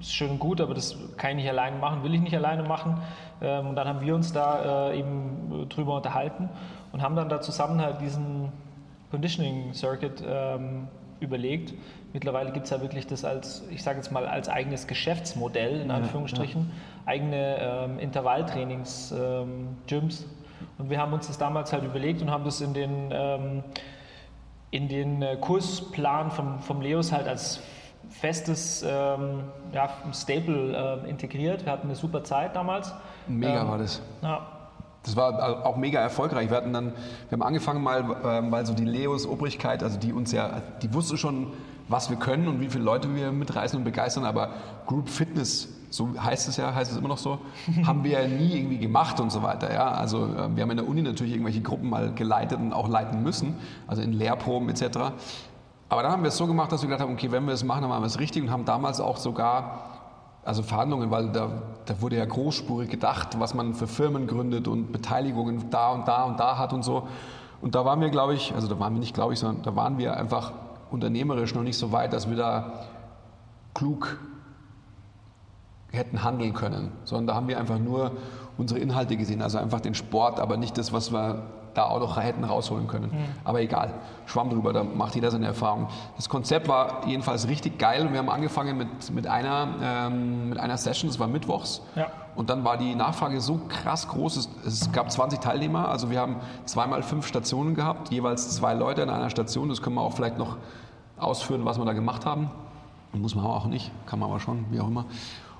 [0.00, 2.62] ist schön und gut, aber das kann ich nicht alleine machen, will ich nicht alleine
[2.62, 3.00] machen.
[3.40, 6.48] Ähm, und dann haben wir uns da äh, eben drüber unterhalten
[6.92, 8.52] und haben dann da zusammen halt diesen
[9.10, 10.88] Conditioning Circuit ähm,
[11.20, 11.74] überlegt.
[12.12, 15.90] Mittlerweile gibt es ja wirklich das als, ich sage jetzt mal, als eigenes Geschäftsmodell, in
[15.90, 17.06] Anführungsstrichen, ja, ja.
[17.06, 20.22] eigene ähm, Intervalltrainings-Gyms.
[20.22, 20.28] Ähm,
[20.78, 23.64] und wir haben uns das damals halt überlegt und haben das in den, ähm,
[24.70, 27.60] in den äh, Kursplan vom, vom Leos halt als
[28.10, 31.64] festes ähm, ja, Staple äh, integriert.
[31.64, 32.92] Wir hatten eine super Zeit damals.
[33.26, 34.02] Mega ähm, war das.
[34.22, 34.46] Ja.
[35.04, 36.50] Das war auch mega erfolgreich.
[36.50, 36.92] Wir hatten dann,
[37.28, 40.92] wir haben angefangen mal, ähm, weil so die Leos Obrigkeit, also die uns ja, die
[40.92, 41.52] wusste schon,
[41.88, 44.50] was wir können und wie viele Leute wir mitreißen und begeistern, aber
[44.86, 47.38] Group Fitness, so heißt es ja, heißt es immer noch so,
[47.86, 49.72] haben wir ja nie irgendwie gemacht und so weiter.
[49.72, 49.92] Ja?
[49.92, 53.22] Also äh, wir haben in der Uni natürlich irgendwelche Gruppen mal geleitet und auch leiten
[53.22, 55.12] müssen, also in Lehrproben etc.
[55.88, 57.64] Aber dann haben wir es so gemacht, dass wir gedacht haben, okay, wenn wir es
[57.64, 59.80] machen, dann machen wir es richtig und haben damals auch sogar
[60.44, 61.50] also Verhandlungen, weil da,
[61.84, 66.24] da wurde ja großspurig gedacht, was man für Firmen gründet und Beteiligungen da und da
[66.24, 67.06] und da hat und so.
[67.60, 69.76] Und da waren wir, glaube ich, also da waren wir nicht, glaube ich, sondern da
[69.76, 70.52] waren wir einfach
[70.90, 72.72] unternehmerisch noch nicht so weit, dass wir da
[73.74, 74.18] klug
[75.90, 78.12] hätten handeln können, sondern da haben wir einfach nur
[78.56, 81.42] unsere Inhalte gesehen, also einfach den Sport, aber nicht das, was wir
[81.78, 83.10] da auch noch hätten rausholen können.
[83.12, 83.24] Mhm.
[83.44, 83.94] Aber egal,
[84.26, 85.88] schwamm drüber, da macht jeder seine Erfahrung.
[86.16, 90.58] Das Konzept war jedenfalls richtig geil und wir haben angefangen mit, mit, einer, ähm, mit
[90.58, 91.80] einer Session, das war mittwochs.
[91.94, 92.08] Ja.
[92.34, 96.20] Und dann war die Nachfrage so krass groß, es, es, gab 20 Teilnehmer, also wir
[96.20, 96.36] haben
[96.66, 100.38] zweimal fünf Stationen gehabt, jeweils zwei Leute in einer Station, das können wir auch vielleicht
[100.38, 100.56] noch
[101.16, 102.50] ausführen, was wir da gemacht haben.
[103.12, 105.06] Muss man auch nicht, kann man aber schon, wie auch immer.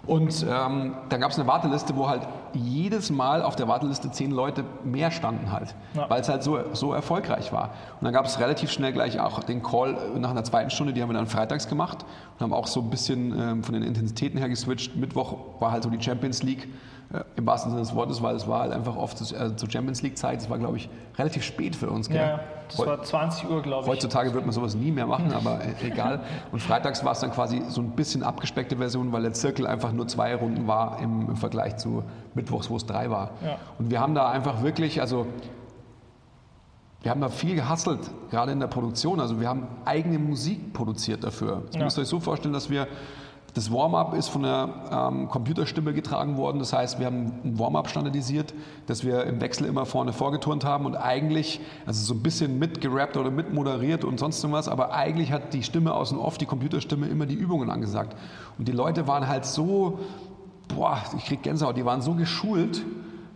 [0.09, 2.23] Und ähm, dann gab es eine Warteliste, wo halt
[2.55, 6.09] jedes Mal auf der Warteliste zehn Leute mehr standen halt, ja.
[6.09, 7.75] weil es halt so, so erfolgreich war.
[8.01, 11.03] Und dann gab es relativ schnell gleich auch den Call nach einer zweiten Stunde, die
[11.03, 12.07] haben wir dann freitags gemacht
[12.39, 14.97] und haben auch so ein bisschen ähm, von den Intensitäten her geswitcht.
[14.97, 16.69] Mittwoch war halt so die Champions League
[17.37, 20.19] im wahrsten Sinne des Wortes, weil es war halt einfach oft äh, zur Champions League
[20.19, 20.41] Zeit.
[20.43, 22.09] Es war, glaube ich, relativ spät für uns.
[22.09, 22.19] Gell?
[22.19, 22.41] Ja.
[22.69, 23.89] das war 20 Uhr, glaube ich.
[23.91, 26.21] Heutzutage wird man sowas nie mehr machen, aber e- egal.
[26.53, 29.91] Und freitags war es dann quasi so ein bisschen abgespeckte Version, weil der Zirkel einfach
[29.93, 32.03] nur zwei Runden war im, im Vergleich zu
[32.35, 33.31] Mittwochs, wo es drei war.
[33.43, 33.57] Ja.
[33.79, 35.27] Und wir haben da einfach wirklich, also
[37.01, 39.19] wir haben da viel gehasselt, gerade in der Produktion.
[39.21, 41.63] Also wir haben eigene Musik produziert dafür.
[41.69, 41.85] Das Ja.
[41.85, 42.87] müsst ihr euch so vorstellen, dass wir
[43.59, 46.61] das Warm-up ist von der ähm, Computerstimme getragen worden.
[46.61, 48.55] Das heißt, wir haben ein Warm-up standardisiert,
[48.87, 53.17] das wir im Wechsel immer vorne vorgeturnt haben und eigentlich, also so ein bisschen mitgerappt
[53.17, 57.27] oder mitmoderiert und sonst irgendwas, aber eigentlich hat die Stimme aus dem die Computerstimme, immer
[57.27, 58.17] die Übungen angesagt.
[58.59, 59.99] Und die Leute waren halt so,
[60.69, 62.85] boah, ich krieg Gänsehaut, die waren so geschult,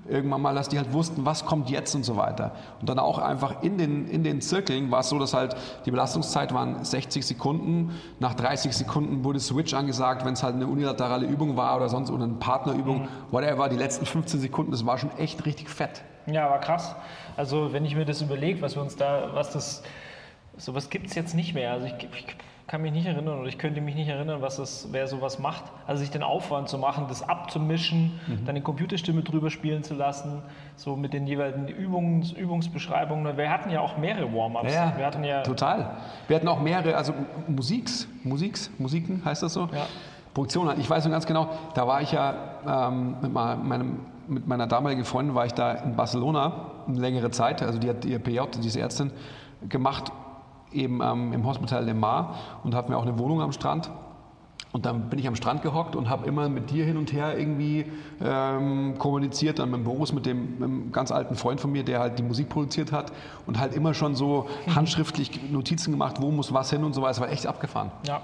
[0.08, 2.52] irgendwann mal, dass die halt wussten, was kommt jetzt und so weiter.
[2.80, 5.54] Und dann auch einfach in den, in den Zirkeln war es so, dass halt
[5.86, 7.92] die Belastungszeit waren 60 Sekunden.
[8.18, 12.10] Nach 30 Sekunden wurde Switch angesagt, wenn es halt eine unilaterale Übung war oder sonst
[12.10, 13.68] oder eine Partnerübung, whatever.
[13.68, 16.02] Die letzten 15 Sekunden, das war schon echt richtig fett.
[16.26, 16.94] Ja, war krass.
[17.36, 19.82] Also wenn ich mir das überlege, was wir uns da, was das,
[20.56, 21.72] sowas gibt es jetzt nicht mehr.
[21.72, 22.36] Also ich, ich
[22.66, 25.64] kann mich nicht erinnern oder ich könnte mich nicht erinnern, was das, wer sowas macht.
[25.86, 30.42] Also sich den Aufwand zu machen, das abzumischen, dann die Computerstimme drüber spielen zu lassen,
[30.76, 33.36] so mit den jeweiligen Übungs, Übungsbeschreibungen.
[33.36, 34.72] Wir hatten ja auch mehrere Warm-ups.
[34.72, 35.96] wir hatten ja total.
[36.28, 37.12] Wir hatten auch mehrere, also
[37.46, 39.68] Musiks, Musiks, Musiken heißt das so?
[39.72, 39.86] Ja.
[40.32, 40.72] Produktion.
[40.78, 42.34] Ich weiß noch ganz genau, da war ich ja
[42.66, 47.60] ähm, mit, meinem, mit meiner damaligen Freundin war ich da in Barcelona eine längere Zeit.
[47.62, 49.10] Also die hat ihr PJ, diese Ärztin,
[49.68, 50.10] gemacht
[50.74, 53.90] eben ähm, im Hospital de Mar und habe mir auch eine Wohnung am Strand.
[54.72, 57.38] Und dann bin ich am Strand gehockt und habe immer mit dir hin und her
[57.38, 57.84] irgendwie
[58.22, 62.00] ähm, kommuniziert, dann mit Boris, mit dem, mit einem ganz alten Freund von mir, der
[62.00, 63.12] halt die Musik produziert hat
[63.46, 67.10] und halt immer schon so handschriftlich Notizen gemacht, wo muss was hin und so weiter.
[67.10, 67.90] Es war echt abgefahren.
[68.06, 68.22] Ja.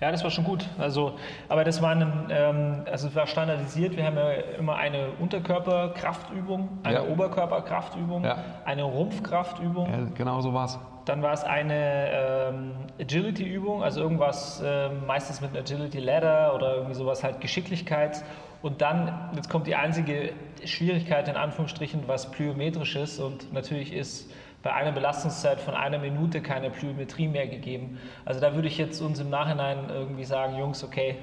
[0.00, 0.66] Ja, das war schon gut.
[0.78, 1.16] Also,
[1.48, 3.96] aber das war, ein, ähm, also es war standardisiert.
[3.96, 7.02] Wir haben ja immer eine Unterkörperkraftübung, eine Ja.
[7.04, 8.38] Oberkörperkraftübung, Ja.
[8.64, 9.90] eine Rumpfkraftübung.
[9.90, 10.78] Ja, genau so war's.
[11.06, 16.74] Dann war es eine ähm, Agility-Übung, also irgendwas ähm, meistens mit einem Agility Ladder oder
[16.76, 18.22] irgendwie sowas halt Geschicklichkeit.
[18.62, 20.32] Und dann, jetzt kommt die einzige
[20.64, 23.18] Schwierigkeit in Anführungsstrichen, was plyometrisch ist.
[23.18, 24.30] Und natürlich ist
[24.62, 27.98] bei einer Belastungszeit von einer Minute keine Plyometrie mehr gegeben.
[28.24, 31.16] Also da würde ich jetzt uns im Nachhinein irgendwie sagen, Jungs, okay,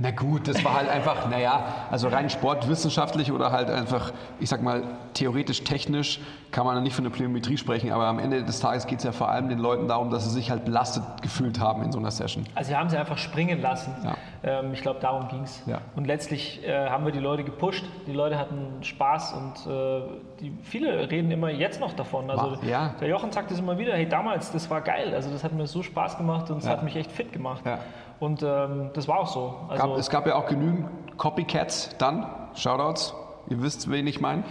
[0.00, 4.62] Na gut, das war halt einfach, naja, also rein sportwissenschaftlich oder halt einfach, ich sag
[4.62, 4.84] mal,
[5.14, 6.20] theoretisch, technisch
[6.52, 9.10] kann man nicht von der Plyometrie sprechen, aber am Ende des Tages geht es ja
[9.12, 12.12] vor allem den Leuten darum, dass sie sich halt belastet gefühlt haben in so einer
[12.12, 12.46] Session.
[12.54, 13.92] Also wir haben sie einfach springen lassen.
[14.04, 14.16] Ja.
[14.60, 15.62] Ähm, ich glaube, darum ging es.
[15.66, 15.80] Ja.
[15.96, 17.84] Und letztlich äh, haben wir die Leute gepusht.
[18.06, 20.02] Die Leute hatten Spaß und äh,
[20.40, 22.30] die, viele reden immer jetzt noch davon.
[22.30, 22.94] Also War- ja.
[23.00, 25.12] der Jochen sagt es immer wieder, hey damals, das war geil.
[25.12, 27.62] Also das hat mir so Spaß gemacht und es hat mich echt fit gemacht.
[28.20, 29.54] Und ähm, das war auch so.
[29.68, 30.86] Also, Gab, es gab ja auch genügend
[31.18, 33.14] Copycats dann, Shoutouts,
[33.48, 34.42] ihr wisst, wen ich meine,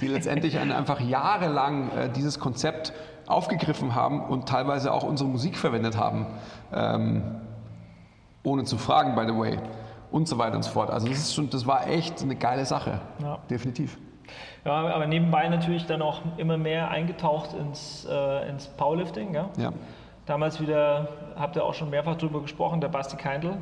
[0.00, 2.92] die letztendlich ein- einfach jahrelang äh, dieses Konzept
[3.26, 6.26] aufgegriffen haben und teilweise auch unsere Musik verwendet haben,
[6.72, 7.40] ähm,
[8.44, 9.58] ohne zu fragen, by the way,
[10.12, 10.90] und so weiter und so fort.
[10.90, 13.38] Also das, ist schon, das war echt eine geile Sache, Ja.
[13.50, 13.98] definitiv.
[14.64, 19.34] ja, aber nebenbei natürlich dann auch immer mehr eingetaucht ins, äh, ins Powerlifting.
[19.34, 19.48] Ja?
[19.58, 19.72] Ja.
[20.26, 21.08] Damals wieder,
[21.38, 23.56] habt ihr auch schon mehrfach drüber gesprochen, der Basti Keindl,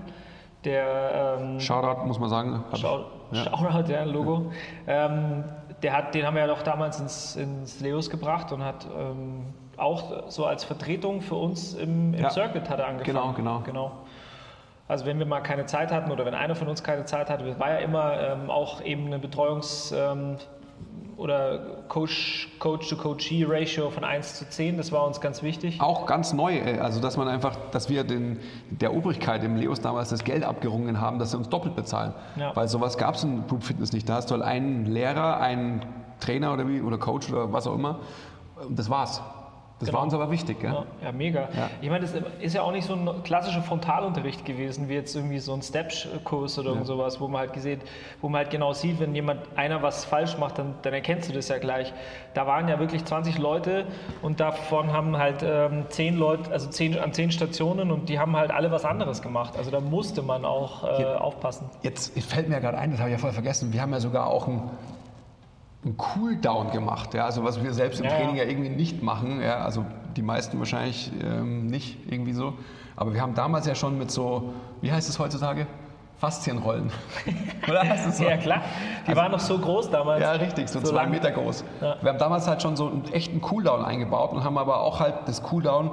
[0.65, 2.65] der ähm, Shoutout, muss man sagen.
[2.75, 3.45] Schau, ja.
[3.45, 4.51] Shoutout, ja, Logo.
[4.87, 5.45] Ähm,
[5.83, 9.45] der hat, den haben wir ja doch damals ins, ins Leos gebracht und hat ähm,
[9.77, 12.31] auch so als Vertretung für uns im, im Ja.
[12.31, 13.05] Circuit hat er angefangen.
[13.15, 13.61] Genau, genau.
[13.61, 13.93] genau.
[14.89, 17.59] Also wenn wir mal keine Zeit hatten oder wenn einer von uns keine Zeit hatte,
[17.59, 20.37] war ja immer ähm, auch eben eine Betreuungs- ähm,
[21.17, 25.81] oder Coach- Coach-to-Coachee-Ratio von 1 zu 10, das war uns ganz wichtig.
[25.81, 29.81] Auch ganz neu, äh, also dass man einfach, dass wir den, der Obrigkeit im Leos
[29.81, 32.13] damals das Geld abgerungen haben, dass sie uns doppelt bezahlen.
[32.37, 32.55] Ja.
[32.57, 34.09] Weil sowas gab es in Group Fitness nicht.
[34.09, 35.85] Da hast du halt einen Lehrer, einen
[36.21, 38.01] Trainer oder wie, oder Coach oder was auch immer.
[38.67, 39.23] Und das war's.
[39.85, 39.99] Das Genau.
[39.99, 40.73] war uns aber wichtig, gell?
[40.73, 41.41] Ja, ja mega.
[41.57, 41.71] Ja.
[41.81, 45.39] Ich meine, das ist ja auch nicht so ein klassischer Frontalunterricht gewesen, wie jetzt irgendwie
[45.39, 47.81] so ein Step-Kurs oder irgend sowas, wo man halt gesehen,
[48.21, 51.33] wo man halt genau sieht, wenn jemand einer was falsch macht, dann, dann erkennst du
[51.35, 51.93] das ja gleich.
[52.35, 53.85] Da waren ja wirklich 20 Leute
[54.23, 58.37] und davon haben halt ähm, 10 Leute, also 10, an 10 Stationen und die haben
[58.37, 59.57] halt alle was anderes gemacht.
[59.57, 61.19] Also da musste man auch äh, Ja.
[61.19, 61.69] aufpassen.
[61.83, 64.01] Jetzt fällt mir ja gerade ein, das habe ich ja voll vergessen, wir haben ja
[64.01, 64.71] sogar auch einen,
[65.85, 68.13] einen Cooldown gemacht, ja, also was wir selbst im Ja.
[68.13, 69.85] Training ja irgendwie nicht machen, ja, also
[70.17, 72.55] die meisten wahrscheinlich ähm, nicht irgendwie so,
[72.97, 75.67] aber wir haben damals ja schon mit so, wie heißt es heutzutage?
[76.19, 76.91] Faszienrollen.
[77.69, 78.25] Oder heißt es so?
[78.25, 78.63] Ja klar,
[79.07, 80.23] die waren noch so groß damals.
[80.23, 81.11] Ja, richtig, so, So zwei lang.
[81.11, 81.65] Meter groß.
[81.81, 81.97] Ja.
[82.01, 85.15] Wir haben damals halt schon so einen echten Cooldown eingebaut und haben aber auch halt
[85.27, 85.91] das Cooldown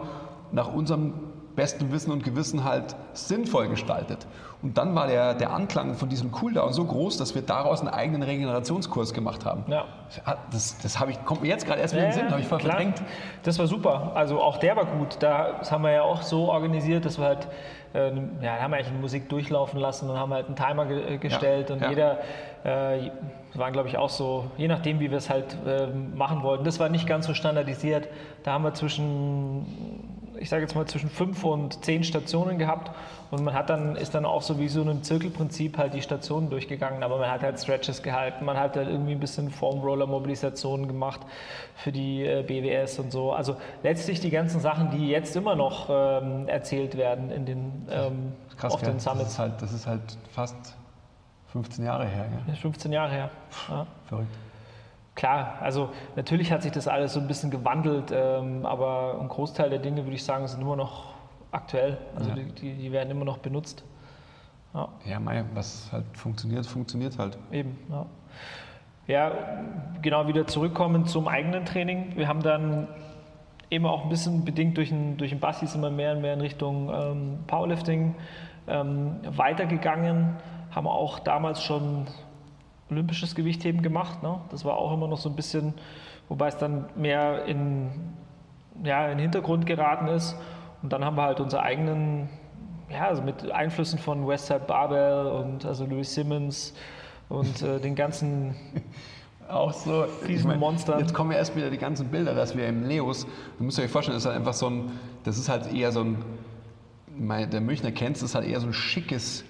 [0.52, 1.14] nach unserem
[1.56, 4.28] bestem Wissen und Gewissen halt sinnvoll gestaltet.
[4.62, 7.90] Und dann war der, der Anklang von diesem Cooldown so groß, dass wir daraus einen
[7.90, 9.64] eigenen Regenerationskurs gemacht haben.
[9.68, 9.86] Ja.
[10.52, 12.48] Das, das habe ich, kommt mir jetzt gerade erst wieder in den Sinn, habe ich
[12.48, 12.76] voll klar.
[12.76, 13.02] verdrängt.
[13.44, 14.12] Das war super.
[14.14, 15.18] Also auch der war gut.
[15.20, 17.48] Da, das haben wir ja auch so organisiert, dass wir halt,
[17.94, 18.12] äh,
[18.42, 21.72] ja, haben wir eigentlich Musik durchlaufen lassen und haben halt einen Timer ge äh, gestellt
[21.72, 21.90] und ja.
[21.90, 22.20] jeder,
[22.64, 23.10] äh,
[23.54, 26.64] waren glaube ich auch so, je nachdem wie wir es halt äh, machen wollten.
[26.64, 28.08] Das war nicht ganz so standardisiert.
[28.44, 30.11] Da haben wir zwischen
[30.42, 32.92] ich sage jetzt mal zwischen fünf und zehn Stationen gehabt
[33.30, 36.50] und man hat dann ist dann auch so wie so ein Zirkelprinzip halt die Stationen
[36.50, 40.88] durchgegangen, aber man hat halt Stretches gehalten, man hat halt irgendwie ein bisschen Foam-Roller Mobilisationen
[40.88, 41.22] gemacht
[41.76, 43.32] für die äh, BWS und so.
[43.34, 48.34] Also letztlich die ganzen Sachen, die jetzt immer noch ähm, erzählt werden in den ähm,
[48.58, 49.32] Krass, auf den das, Summits.
[49.32, 50.76] ist halt, das ist halt fast
[51.52, 52.26] 15 Jahre her.
[52.48, 53.30] Das ist 15 Jahre her.
[53.70, 53.86] Ja.
[54.08, 54.36] Verrückt.
[55.16, 59.70] Klar, also natürlich hat sich das alles so ein bisschen gewandelt, ähm, aber ein Großteil
[59.70, 61.14] der Dinge, würde ich sagen, sind immer noch
[61.52, 61.98] aktuell.
[62.16, 62.36] Also Ja.
[62.36, 63.84] die, die, werden immer noch benutzt.
[64.74, 67.38] Ja, Ja, mei, was halt funktioniert, funktioniert halt.
[67.52, 67.78] eben.
[67.90, 68.06] Ja.
[69.08, 69.32] ja,
[70.02, 72.16] genau wieder zurückkommen zum eigenen Training.
[72.16, 72.88] Wir haben dann
[73.70, 76.34] eben auch ein bisschen bedingt durch den, durch den Bassi sind wir mehr und mehr
[76.34, 78.16] in Richtung ähm, Powerlifting
[78.68, 80.38] ähm, weitergegangen,
[80.72, 82.06] haben auch damals schon
[82.92, 84.22] olympisches Gewichtheben gemacht.
[84.22, 84.40] Ne?
[84.50, 85.74] Das war auch immer noch so ein bisschen,
[86.30, 87.90] wobei es dann mehr in,
[88.84, 90.36] ja, in den Hintergrund geraten ist.
[90.84, 92.30] Und dann haben wir halt unsere eigenen,
[92.90, 96.74] ja, also mit Einflüssen von Westside Barbell und also Louis Simmons
[97.30, 98.56] und äh, den ganzen
[99.52, 100.06] Auch so.
[100.26, 100.98] Riesenmonster.
[101.00, 103.28] Jetzt kommen ja erst wieder die ganzen Bilder, dass wir im Leos,
[103.58, 104.92] du müsst euch vorstellen, das ist halt einfach so ein,
[105.24, 106.18] das ist halt eher so ein,
[107.52, 109.44] der Münchner kennt es, ist halt eher so ein schickes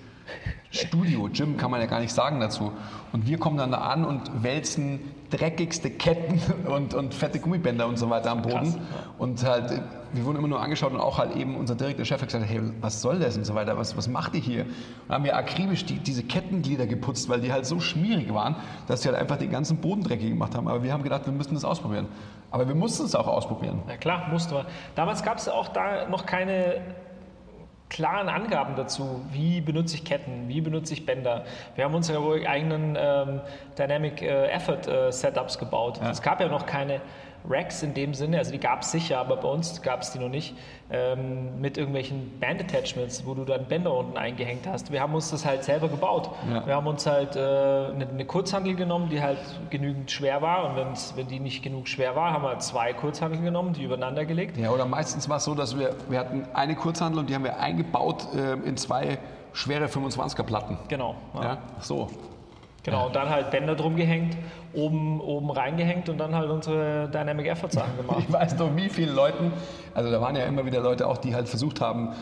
[0.72, 2.72] Studio, Gym kann man ja gar nicht sagen dazu.
[3.12, 7.98] Und wir kommen dann da an und wälzen dreckigste Ketten und, und fette Gummibänder und
[7.98, 8.72] so weiter am Boden.
[8.72, 9.14] Krass, ja.
[9.18, 9.82] Und halt,
[10.14, 12.62] wir wurden immer nur angeschaut und auch halt eben unser direkter Chef hat gesagt, hey,
[12.80, 14.66] was soll das und so weiter, was, was macht ihr hier?
[15.08, 18.56] Und haben wir akribisch die, diese Kettenglieder geputzt, weil die halt so schmierig waren,
[18.88, 20.68] dass sie halt einfach den ganzen Boden dreckig gemacht haben.
[20.70, 22.08] Aber wir haben gedacht, wir müssen das ausprobieren.
[22.50, 23.82] Aber wir mussten es auch ausprobieren.
[23.88, 24.66] Ja klar, mussten wir.
[24.96, 26.82] Damals gab es auch da noch keine
[27.92, 31.44] klaren Angaben dazu, wie benutze ich Ketten, wie benutze ich Bänder.
[31.76, 33.42] Wir haben unsere eigenen ähm,
[33.78, 36.00] Dynamic äh, Effort äh, Setups gebaut.
[36.02, 36.10] Ja.
[36.10, 37.02] Es gab ja noch keine
[37.50, 40.20] Racks in dem Sinne, also die gab es sicher, aber bei uns gab es die
[40.20, 40.56] noch nicht,
[40.92, 44.92] ähm, mit irgendwelchen Band-Attachments, wo du dann Bänder unten eingehängt hast.
[44.92, 46.30] Wir haben uns das halt selber gebaut.
[46.52, 46.66] Ja.
[46.66, 50.76] Wir haben uns halt äh, eine, eine Kurzhandel genommen, die halt genügend schwer war und
[50.76, 54.58] wenn's, wenn die nicht genug schwer war, haben wir zwei Kurzhandeln genommen, die übereinander gelegt.
[54.58, 57.44] Ja, oder meistens war es so, dass wir, wir hatten eine Kurzhandel und die haben
[57.44, 59.18] wir eingebaut äh, in zwei
[59.54, 60.78] schwere 25er Platten.
[60.88, 61.16] Genau.
[61.36, 61.44] Ja.
[61.44, 62.10] Ja, so.
[62.84, 64.36] Genau, und dann halt Bänder drum gehängt,
[64.74, 68.18] oben, oben reingehängt und dann halt unsere Dynamic Effort Sachen gemacht.
[68.28, 69.54] Ich weiß noch, wie viele Leuten,
[69.94, 72.14] also da waren ja immer wieder Leute auch, die halt versucht haben,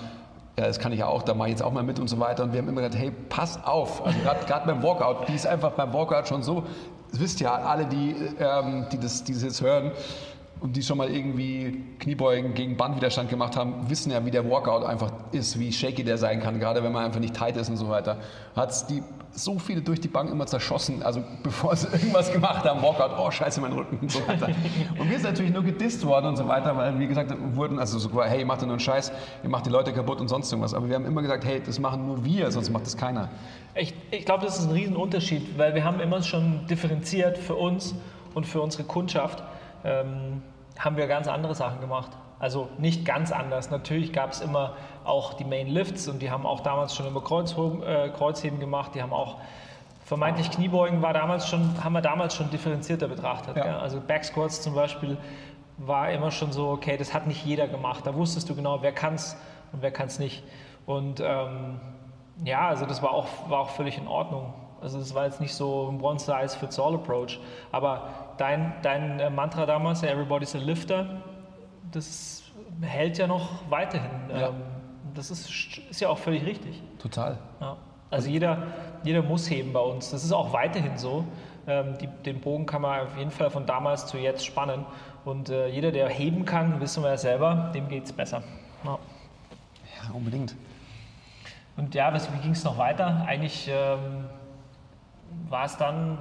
[0.57, 2.19] ja, das kann ich ja auch, da mache ich jetzt auch mal mit und so
[2.19, 2.43] weiter.
[2.43, 4.05] Und wir haben immer gesagt, hey, pass auf.
[4.05, 6.65] Also gerade beim Walkout, die ist einfach beim Walkout schon so,
[7.11, 9.93] das wisst ja alle, die, ähm, die, das, die das jetzt hören
[10.61, 14.85] und die schon mal irgendwie Kniebeugen gegen Bandwiderstand gemacht haben, wissen ja, wie der Walkout
[14.85, 17.77] einfach ist, wie shaky der sein kann, gerade wenn man einfach nicht tight ist und
[17.77, 18.17] so weiter.
[18.55, 22.65] Hat es die so viele durch die Bank immer zerschossen, also bevor sie irgendwas gemacht
[22.65, 24.49] haben, Walkout, oh scheiße, mein Rücken und so weiter.
[24.97, 27.99] Und wir sind natürlich nur gedisst worden und so weiter, weil wie gesagt, wurden, also
[27.99, 29.11] so, hey, ihr macht nur einen Scheiß,
[29.43, 30.73] ihr macht die Leute kaputt und sonst irgendwas.
[30.73, 33.29] Aber wir haben immer gesagt, hey, das machen nur wir, sonst macht das keiner.
[33.75, 37.95] Ich, ich glaube, das ist ein Riesenunterschied, weil wir haben immer schon differenziert für uns
[38.33, 39.43] und für unsere Kundschaft,
[39.83, 40.43] ähm,
[40.77, 42.11] haben wir ganz andere Sachen gemacht.
[42.39, 43.69] Also nicht ganz anders.
[43.69, 47.21] Natürlich gab es immer auch die Main Lifts und die haben auch damals schon immer
[47.21, 48.95] Kreuzheben, äh, Kreuzheben gemacht.
[48.95, 49.35] Die haben auch
[50.05, 53.57] vermeintlich Kniebeugen war damals schon, haben wir damals schon differenzierter betrachtet.
[53.57, 53.77] Ja.
[53.77, 55.17] Also Back Squats zum Beispiel
[55.77, 58.07] war immer schon so, okay, das hat nicht jeder gemacht.
[58.07, 59.37] Da wusstest du genau, wer kann es
[59.71, 60.43] und wer kann es nicht.
[60.85, 61.79] Und ähm,
[62.43, 64.53] ja, also das war auch, war auch völlig in Ordnung.
[64.81, 67.39] Also das war jetzt nicht so ein One-Size-Fits-All-Approach.
[67.71, 68.09] Aber
[68.39, 71.21] dein, dein äh, Mantra damals, Everybody's a Lifter,
[71.91, 72.43] das
[72.81, 74.09] hält ja noch weiterhin.
[74.29, 74.49] Ja.
[74.49, 74.55] Ähm,
[75.13, 75.49] das ist,
[75.89, 76.81] ist ja auch völlig richtig.
[76.99, 77.37] Total.
[77.59, 77.77] Ja.
[78.11, 78.63] Also jeder,
[79.03, 80.11] jeder muss heben bei uns.
[80.11, 81.25] Das ist auch weiterhin so.
[81.67, 84.85] Ähm, die, den Bogen kann man auf jeden Fall von damals zu jetzt spannen.
[85.25, 88.41] Und äh, jeder, der heben kann, wissen wir ja selber, dem geht es besser.
[88.83, 88.97] Ja.
[90.01, 90.55] Ja, unbedingt.
[91.77, 93.25] Und ja, was, wie ging es noch weiter?
[93.27, 94.25] Eigentlich ähm,
[95.49, 96.17] war es dann,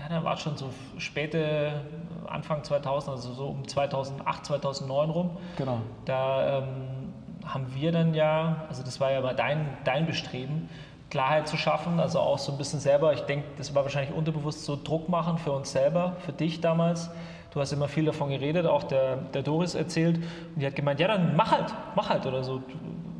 [0.00, 1.82] ja, da war es schon so späte
[2.26, 5.30] Anfang 2000, also so um 2008, 2009 rum.
[5.56, 5.78] Genau.
[6.04, 7.12] Da ähm,
[7.44, 10.68] haben wir dann ja, also das war ja mal dein, dein Bestreben,
[11.10, 14.64] Klarheit zu schaffen, also auch so ein bisschen selber, ich denke, das war wahrscheinlich unterbewusst
[14.64, 17.10] so Druck machen für uns selber, für dich damals.
[17.50, 21.00] Du hast immer viel davon geredet, auch der, der Doris erzählt und die hat gemeint,
[21.00, 22.62] ja dann mach halt, mach halt oder so,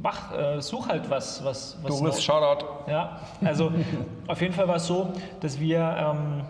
[0.02, 1.42] mach, äh, such halt was.
[1.42, 2.66] was, was Doris, Shoutout.
[2.86, 3.72] Ja, also
[4.26, 5.08] auf jeden Fall war es so,
[5.40, 6.42] dass wir ähm,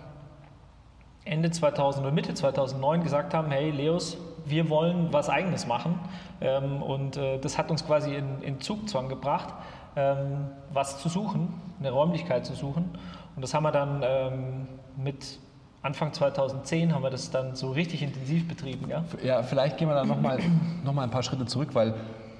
[1.29, 5.99] Ende 2000 oder Mitte 2009 gesagt haben, hey Leos, wir wollen was Eigenes machen
[6.41, 9.53] ähm, und äh, das hat uns quasi in, in Zugzwang gebracht,
[9.97, 12.91] ähm, was zu suchen, eine Räumlichkeit zu suchen
[13.37, 15.39] und das haben wir dann ähm, mit
[15.83, 18.91] Anfang 2010 haben wir das dann so richtig intensiv betrieben.
[18.91, 20.41] Ja, ja vielleicht gehen wir da nochmal
[20.85, 21.95] noch mal ein paar Schritte zurück, weil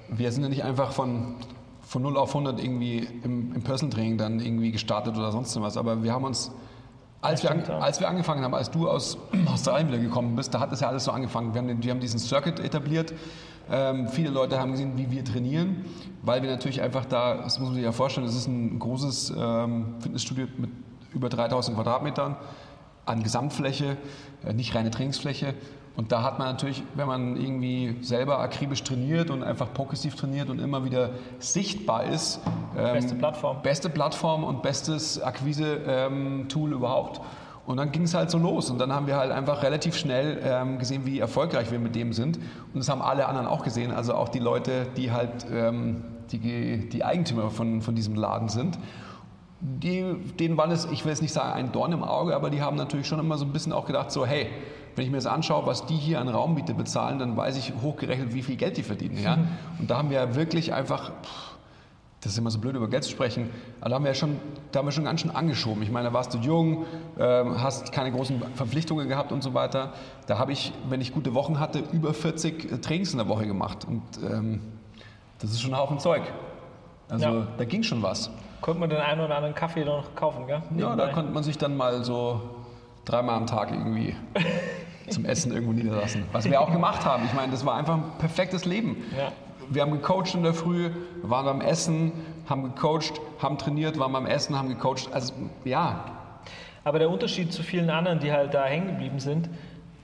[0.09, 1.35] wir sind ja nicht einfach von,
[1.81, 5.77] von 0 auf 100 irgendwie im, im Personal Training dann irgendwie gestartet oder sonst was,
[5.77, 6.51] aber wir haben uns
[7.21, 10.59] als wir, an, als wir angefangen haben, als du aus Australien wieder gekommen bist, da
[10.59, 11.53] hat es ja alles so angefangen.
[11.53, 13.13] Wir haben, wir haben diesen Circuit etabliert.
[13.71, 15.85] Ähm, viele Leute haben gesehen, wie wir trainieren,
[16.23, 19.33] weil wir natürlich einfach da, das muss man sich ja vorstellen, das ist ein großes
[19.37, 20.71] ähm, Fitnessstudio mit
[21.13, 22.35] über 3000 Quadratmetern
[23.05, 23.97] an Gesamtfläche,
[24.45, 25.53] äh, nicht reine Trainingsfläche.
[25.99, 30.49] Und da hat man natürlich, wenn man irgendwie selber akribisch trainiert und einfach progressiv trainiert
[30.49, 32.39] und immer wieder sichtbar ist,
[32.77, 33.61] ähm, beste Plattform.
[33.63, 37.19] Beste Plattform und bestes Akquise-Tool ähm, überhaupt.
[37.65, 38.69] Und dann ging es halt so los.
[38.69, 42.13] Und dann haben wir halt einfach relativ schnell ähm, gesehen, wie erfolgreich wir mit dem
[42.13, 42.37] sind.
[42.37, 43.91] Und das haben alle anderen auch gesehen.
[43.91, 48.79] Also auch die Leute, die halt ähm, die, die Eigentümer von, von diesem Laden sind
[49.61, 52.61] die, denen war es, ich will jetzt nicht sagen, ein Dorn im Auge, aber die
[52.61, 54.47] haben natürlich schon immer so ein bisschen auch gedacht, so, hey,
[54.95, 58.33] wenn ich mir das anschaue, was die hier an Raummiete bezahlen, dann weiß ich hochgerechnet,
[58.33, 59.21] wie viel Geld die verdienen.
[59.21, 59.37] Ja?
[59.79, 61.11] Und da haben wir wirklich einfach,
[62.21, 64.39] das ist immer so blöd über Geld zu sprechen, aber da haben wir ja schon,
[64.71, 65.81] da haben wir schon ganz schön angeschoben.
[65.83, 66.85] Ich meine, da warst du jung,
[67.17, 69.93] ähm, hast keine großen Verpflichtungen gehabt und so weiter.
[70.27, 73.85] Da habe ich, wenn ich gute Wochen hatte, über 40 Trainings in der Woche gemacht.
[73.85, 74.61] Und ähm,
[75.39, 76.23] das ist schon ein Haufen Zeug.
[77.09, 77.47] Also ja.
[77.57, 78.29] da ging schon was.
[78.61, 80.61] Konnte man den einen oder anderen Kaffee noch kaufen, gell?
[80.77, 82.41] Ja, da konnte man sich dann mal so
[83.05, 84.15] dreimal am Tag irgendwie
[85.09, 86.23] zum Essen irgendwo niederlassen.
[86.31, 87.25] Was wir auch gemacht haben.
[87.25, 89.03] Ich meine, das war einfach ein perfektes Leben.
[89.17, 89.31] Ja.
[89.69, 90.89] Wir haben gecoacht in der Früh,
[91.21, 92.11] waren beim Essen,
[92.49, 95.09] haben gecoacht, haben trainiert, waren beim Essen, haben gecoacht.
[95.13, 95.33] Also
[95.63, 96.05] ja.
[96.83, 99.49] Aber der Unterschied zu vielen anderen, die halt da hängen geblieben sind,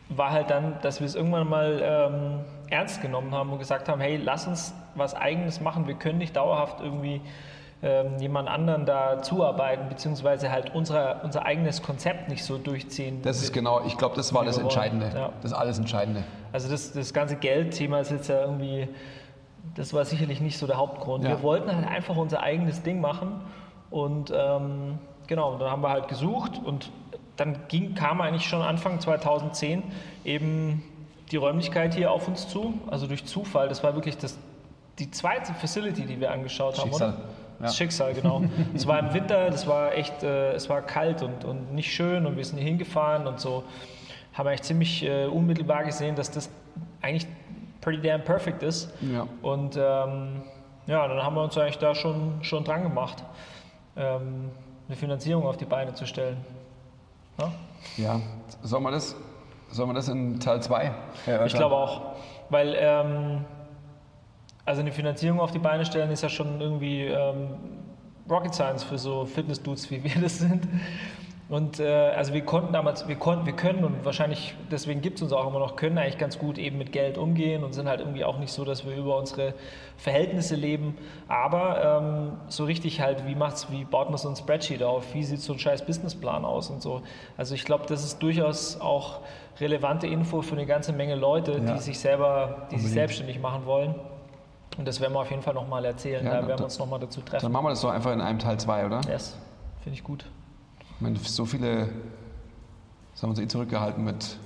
[0.10, 2.40] war halt dann, dass wir es irgendwann mal ähm,
[2.70, 5.88] ernst genommen haben und gesagt haben, hey, lass uns was Eigenes machen.
[5.88, 7.22] Wir können nicht dauerhaft irgendwie
[7.84, 13.22] ähm, jemand anderen da zuarbeiten, beziehungsweise halt unser, unser eigenes Konzept nicht so durchziehen.
[13.22, 15.12] Das ist genau, ich glaube, das war das Entscheidende.
[15.14, 15.32] Ja.
[15.42, 16.24] Das alles Entscheidende.
[16.52, 18.88] Also das, das ganze Geldthema ist jetzt ja irgendwie,
[19.76, 21.24] das war sicherlich nicht so der Hauptgrund.
[21.24, 21.32] Ja.
[21.32, 23.42] Wir wollten halt einfach unser eigenes Ding machen
[23.90, 24.98] und ähm,
[25.28, 26.92] genau, dann haben wir halt gesucht und
[27.36, 29.84] dann ging, kam eigentlich schon Anfang 2010
[30.24, 30.82] eben
[31.32, 33.68] die Räumlichkeit hier auf uns zu, also durch Zufall.
[33.68, 34.38] Das war wirklich das,
[35.00, 36.90] die zweite Facility, die wir angeschaut haben.
[36.90, 37.14] Schicksal.
[37.58, 37.68] Oder?
[37.68, 37.78] Das ja.
[37.86, 38.42] Schicksal, genau.
[38.74, 42.26] es war im Winter, das war echt, äh, es war kalt und, und nicht schön
[42.26, 43.64] und wir sind hier hingefahren und so
[44.36, 46.50] haben eigentlich ziemlich äh, unmittelbar gesehen, dass das
[47.02, 47.28] eigentlich
[47.82, 48.92] pretty damn perfect ist.
[49.02, 49.28] Ja.
[49.42, 50.44] Und ähm,
[50.88, 53.24] ja, dann haben wir uns eigentlich da schon, schon dran gemacht,
[53.96, 54.52] ähm,
[54.88, 56.38] eine Finanzierung auf die Beine zu stellen.
[57.40, 57.52] Ja,
[57.98, 58.22] ja.
[58.62, 59.16] Sollen, wir das,
[59.74, 60.92] wir das in Teil 2
[61.46, 62.02] Ich glaube auch,
[62.50, 63.46] weil ähm,
[64.66, 67.50] also eine Finanzierung auf die Beine stellen ist ja schon irgendwie ähm,
[68.30, 70.68] Rocket Science für so Fitness-Dudes, wie wir das sind.
[71.48, 75.22] Und äh, also wir konnten damals, wir konnten, wir können und wahrscheinlich deswegen gibt es
[75.22, 78.00] uns auch immer noch, können eigentlich ganz gut eben mit Geld umgehen und sind halt
[78.00, 79.54] irgendwie auch nicht so, dass wir über unsere
[79.96, 80.98] Verhältnisse leben.
[81.28, 85.14] Aber ähm, so richtig halt, wie macht's, wie baut man so ein Spreadsheet auf?
[85.14, 87.04] Wie sieht so ein scheiß Businessplan aus und so?
[87.38, 89.20] Also ich glaube, das ist durchaus auch
[89.60, 91.74] relevante Info für eine ganze Menge Leute, ja.
[91.74, 93.94] die sich selber, die sich selbstständig machen wollen.
[94.78, 96.26] Und das werden wir auf jeden Fall nochmal erzählen.
[96.26, 97.44] Ja, da werden wir uns nochmal dazu treffen.
[97.44, 99.02] Dann machen wir das doch einfach in einem Teil 2, oder?
[99.08, 99.36] Yes,
[99.84, 100.26] finde ich gut.
[100.80, 101.90] Ich meine, so viele,
[103.14, 104.38] das haben wir uns eh zurückgehalten mit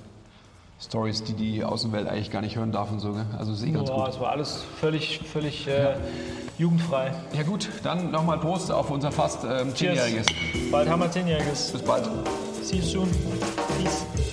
[0.80, 3.12] Stories, die die Außenwelt eigentlich gar nicht hören darf und so.
[3.12, 3.26] Gell?
[3.38, 4.14] Also ist eh ganz Boah, gut.
[4.14, 5.96] Es war alles völlig, völlig äh, ja.
[6.58, 7.12] jugendfrei.
[7.34, 10.26] Ja gut, dann nochmal Prost auf unser fast ähm, Zehnjähriges.
[10.70, 11.72] Bald haben wir Zehnjähriges.
[11.72, 12.08] Bis bald.
[12.62, 13.08] See you soon.
[13.78, 14.29] Peace.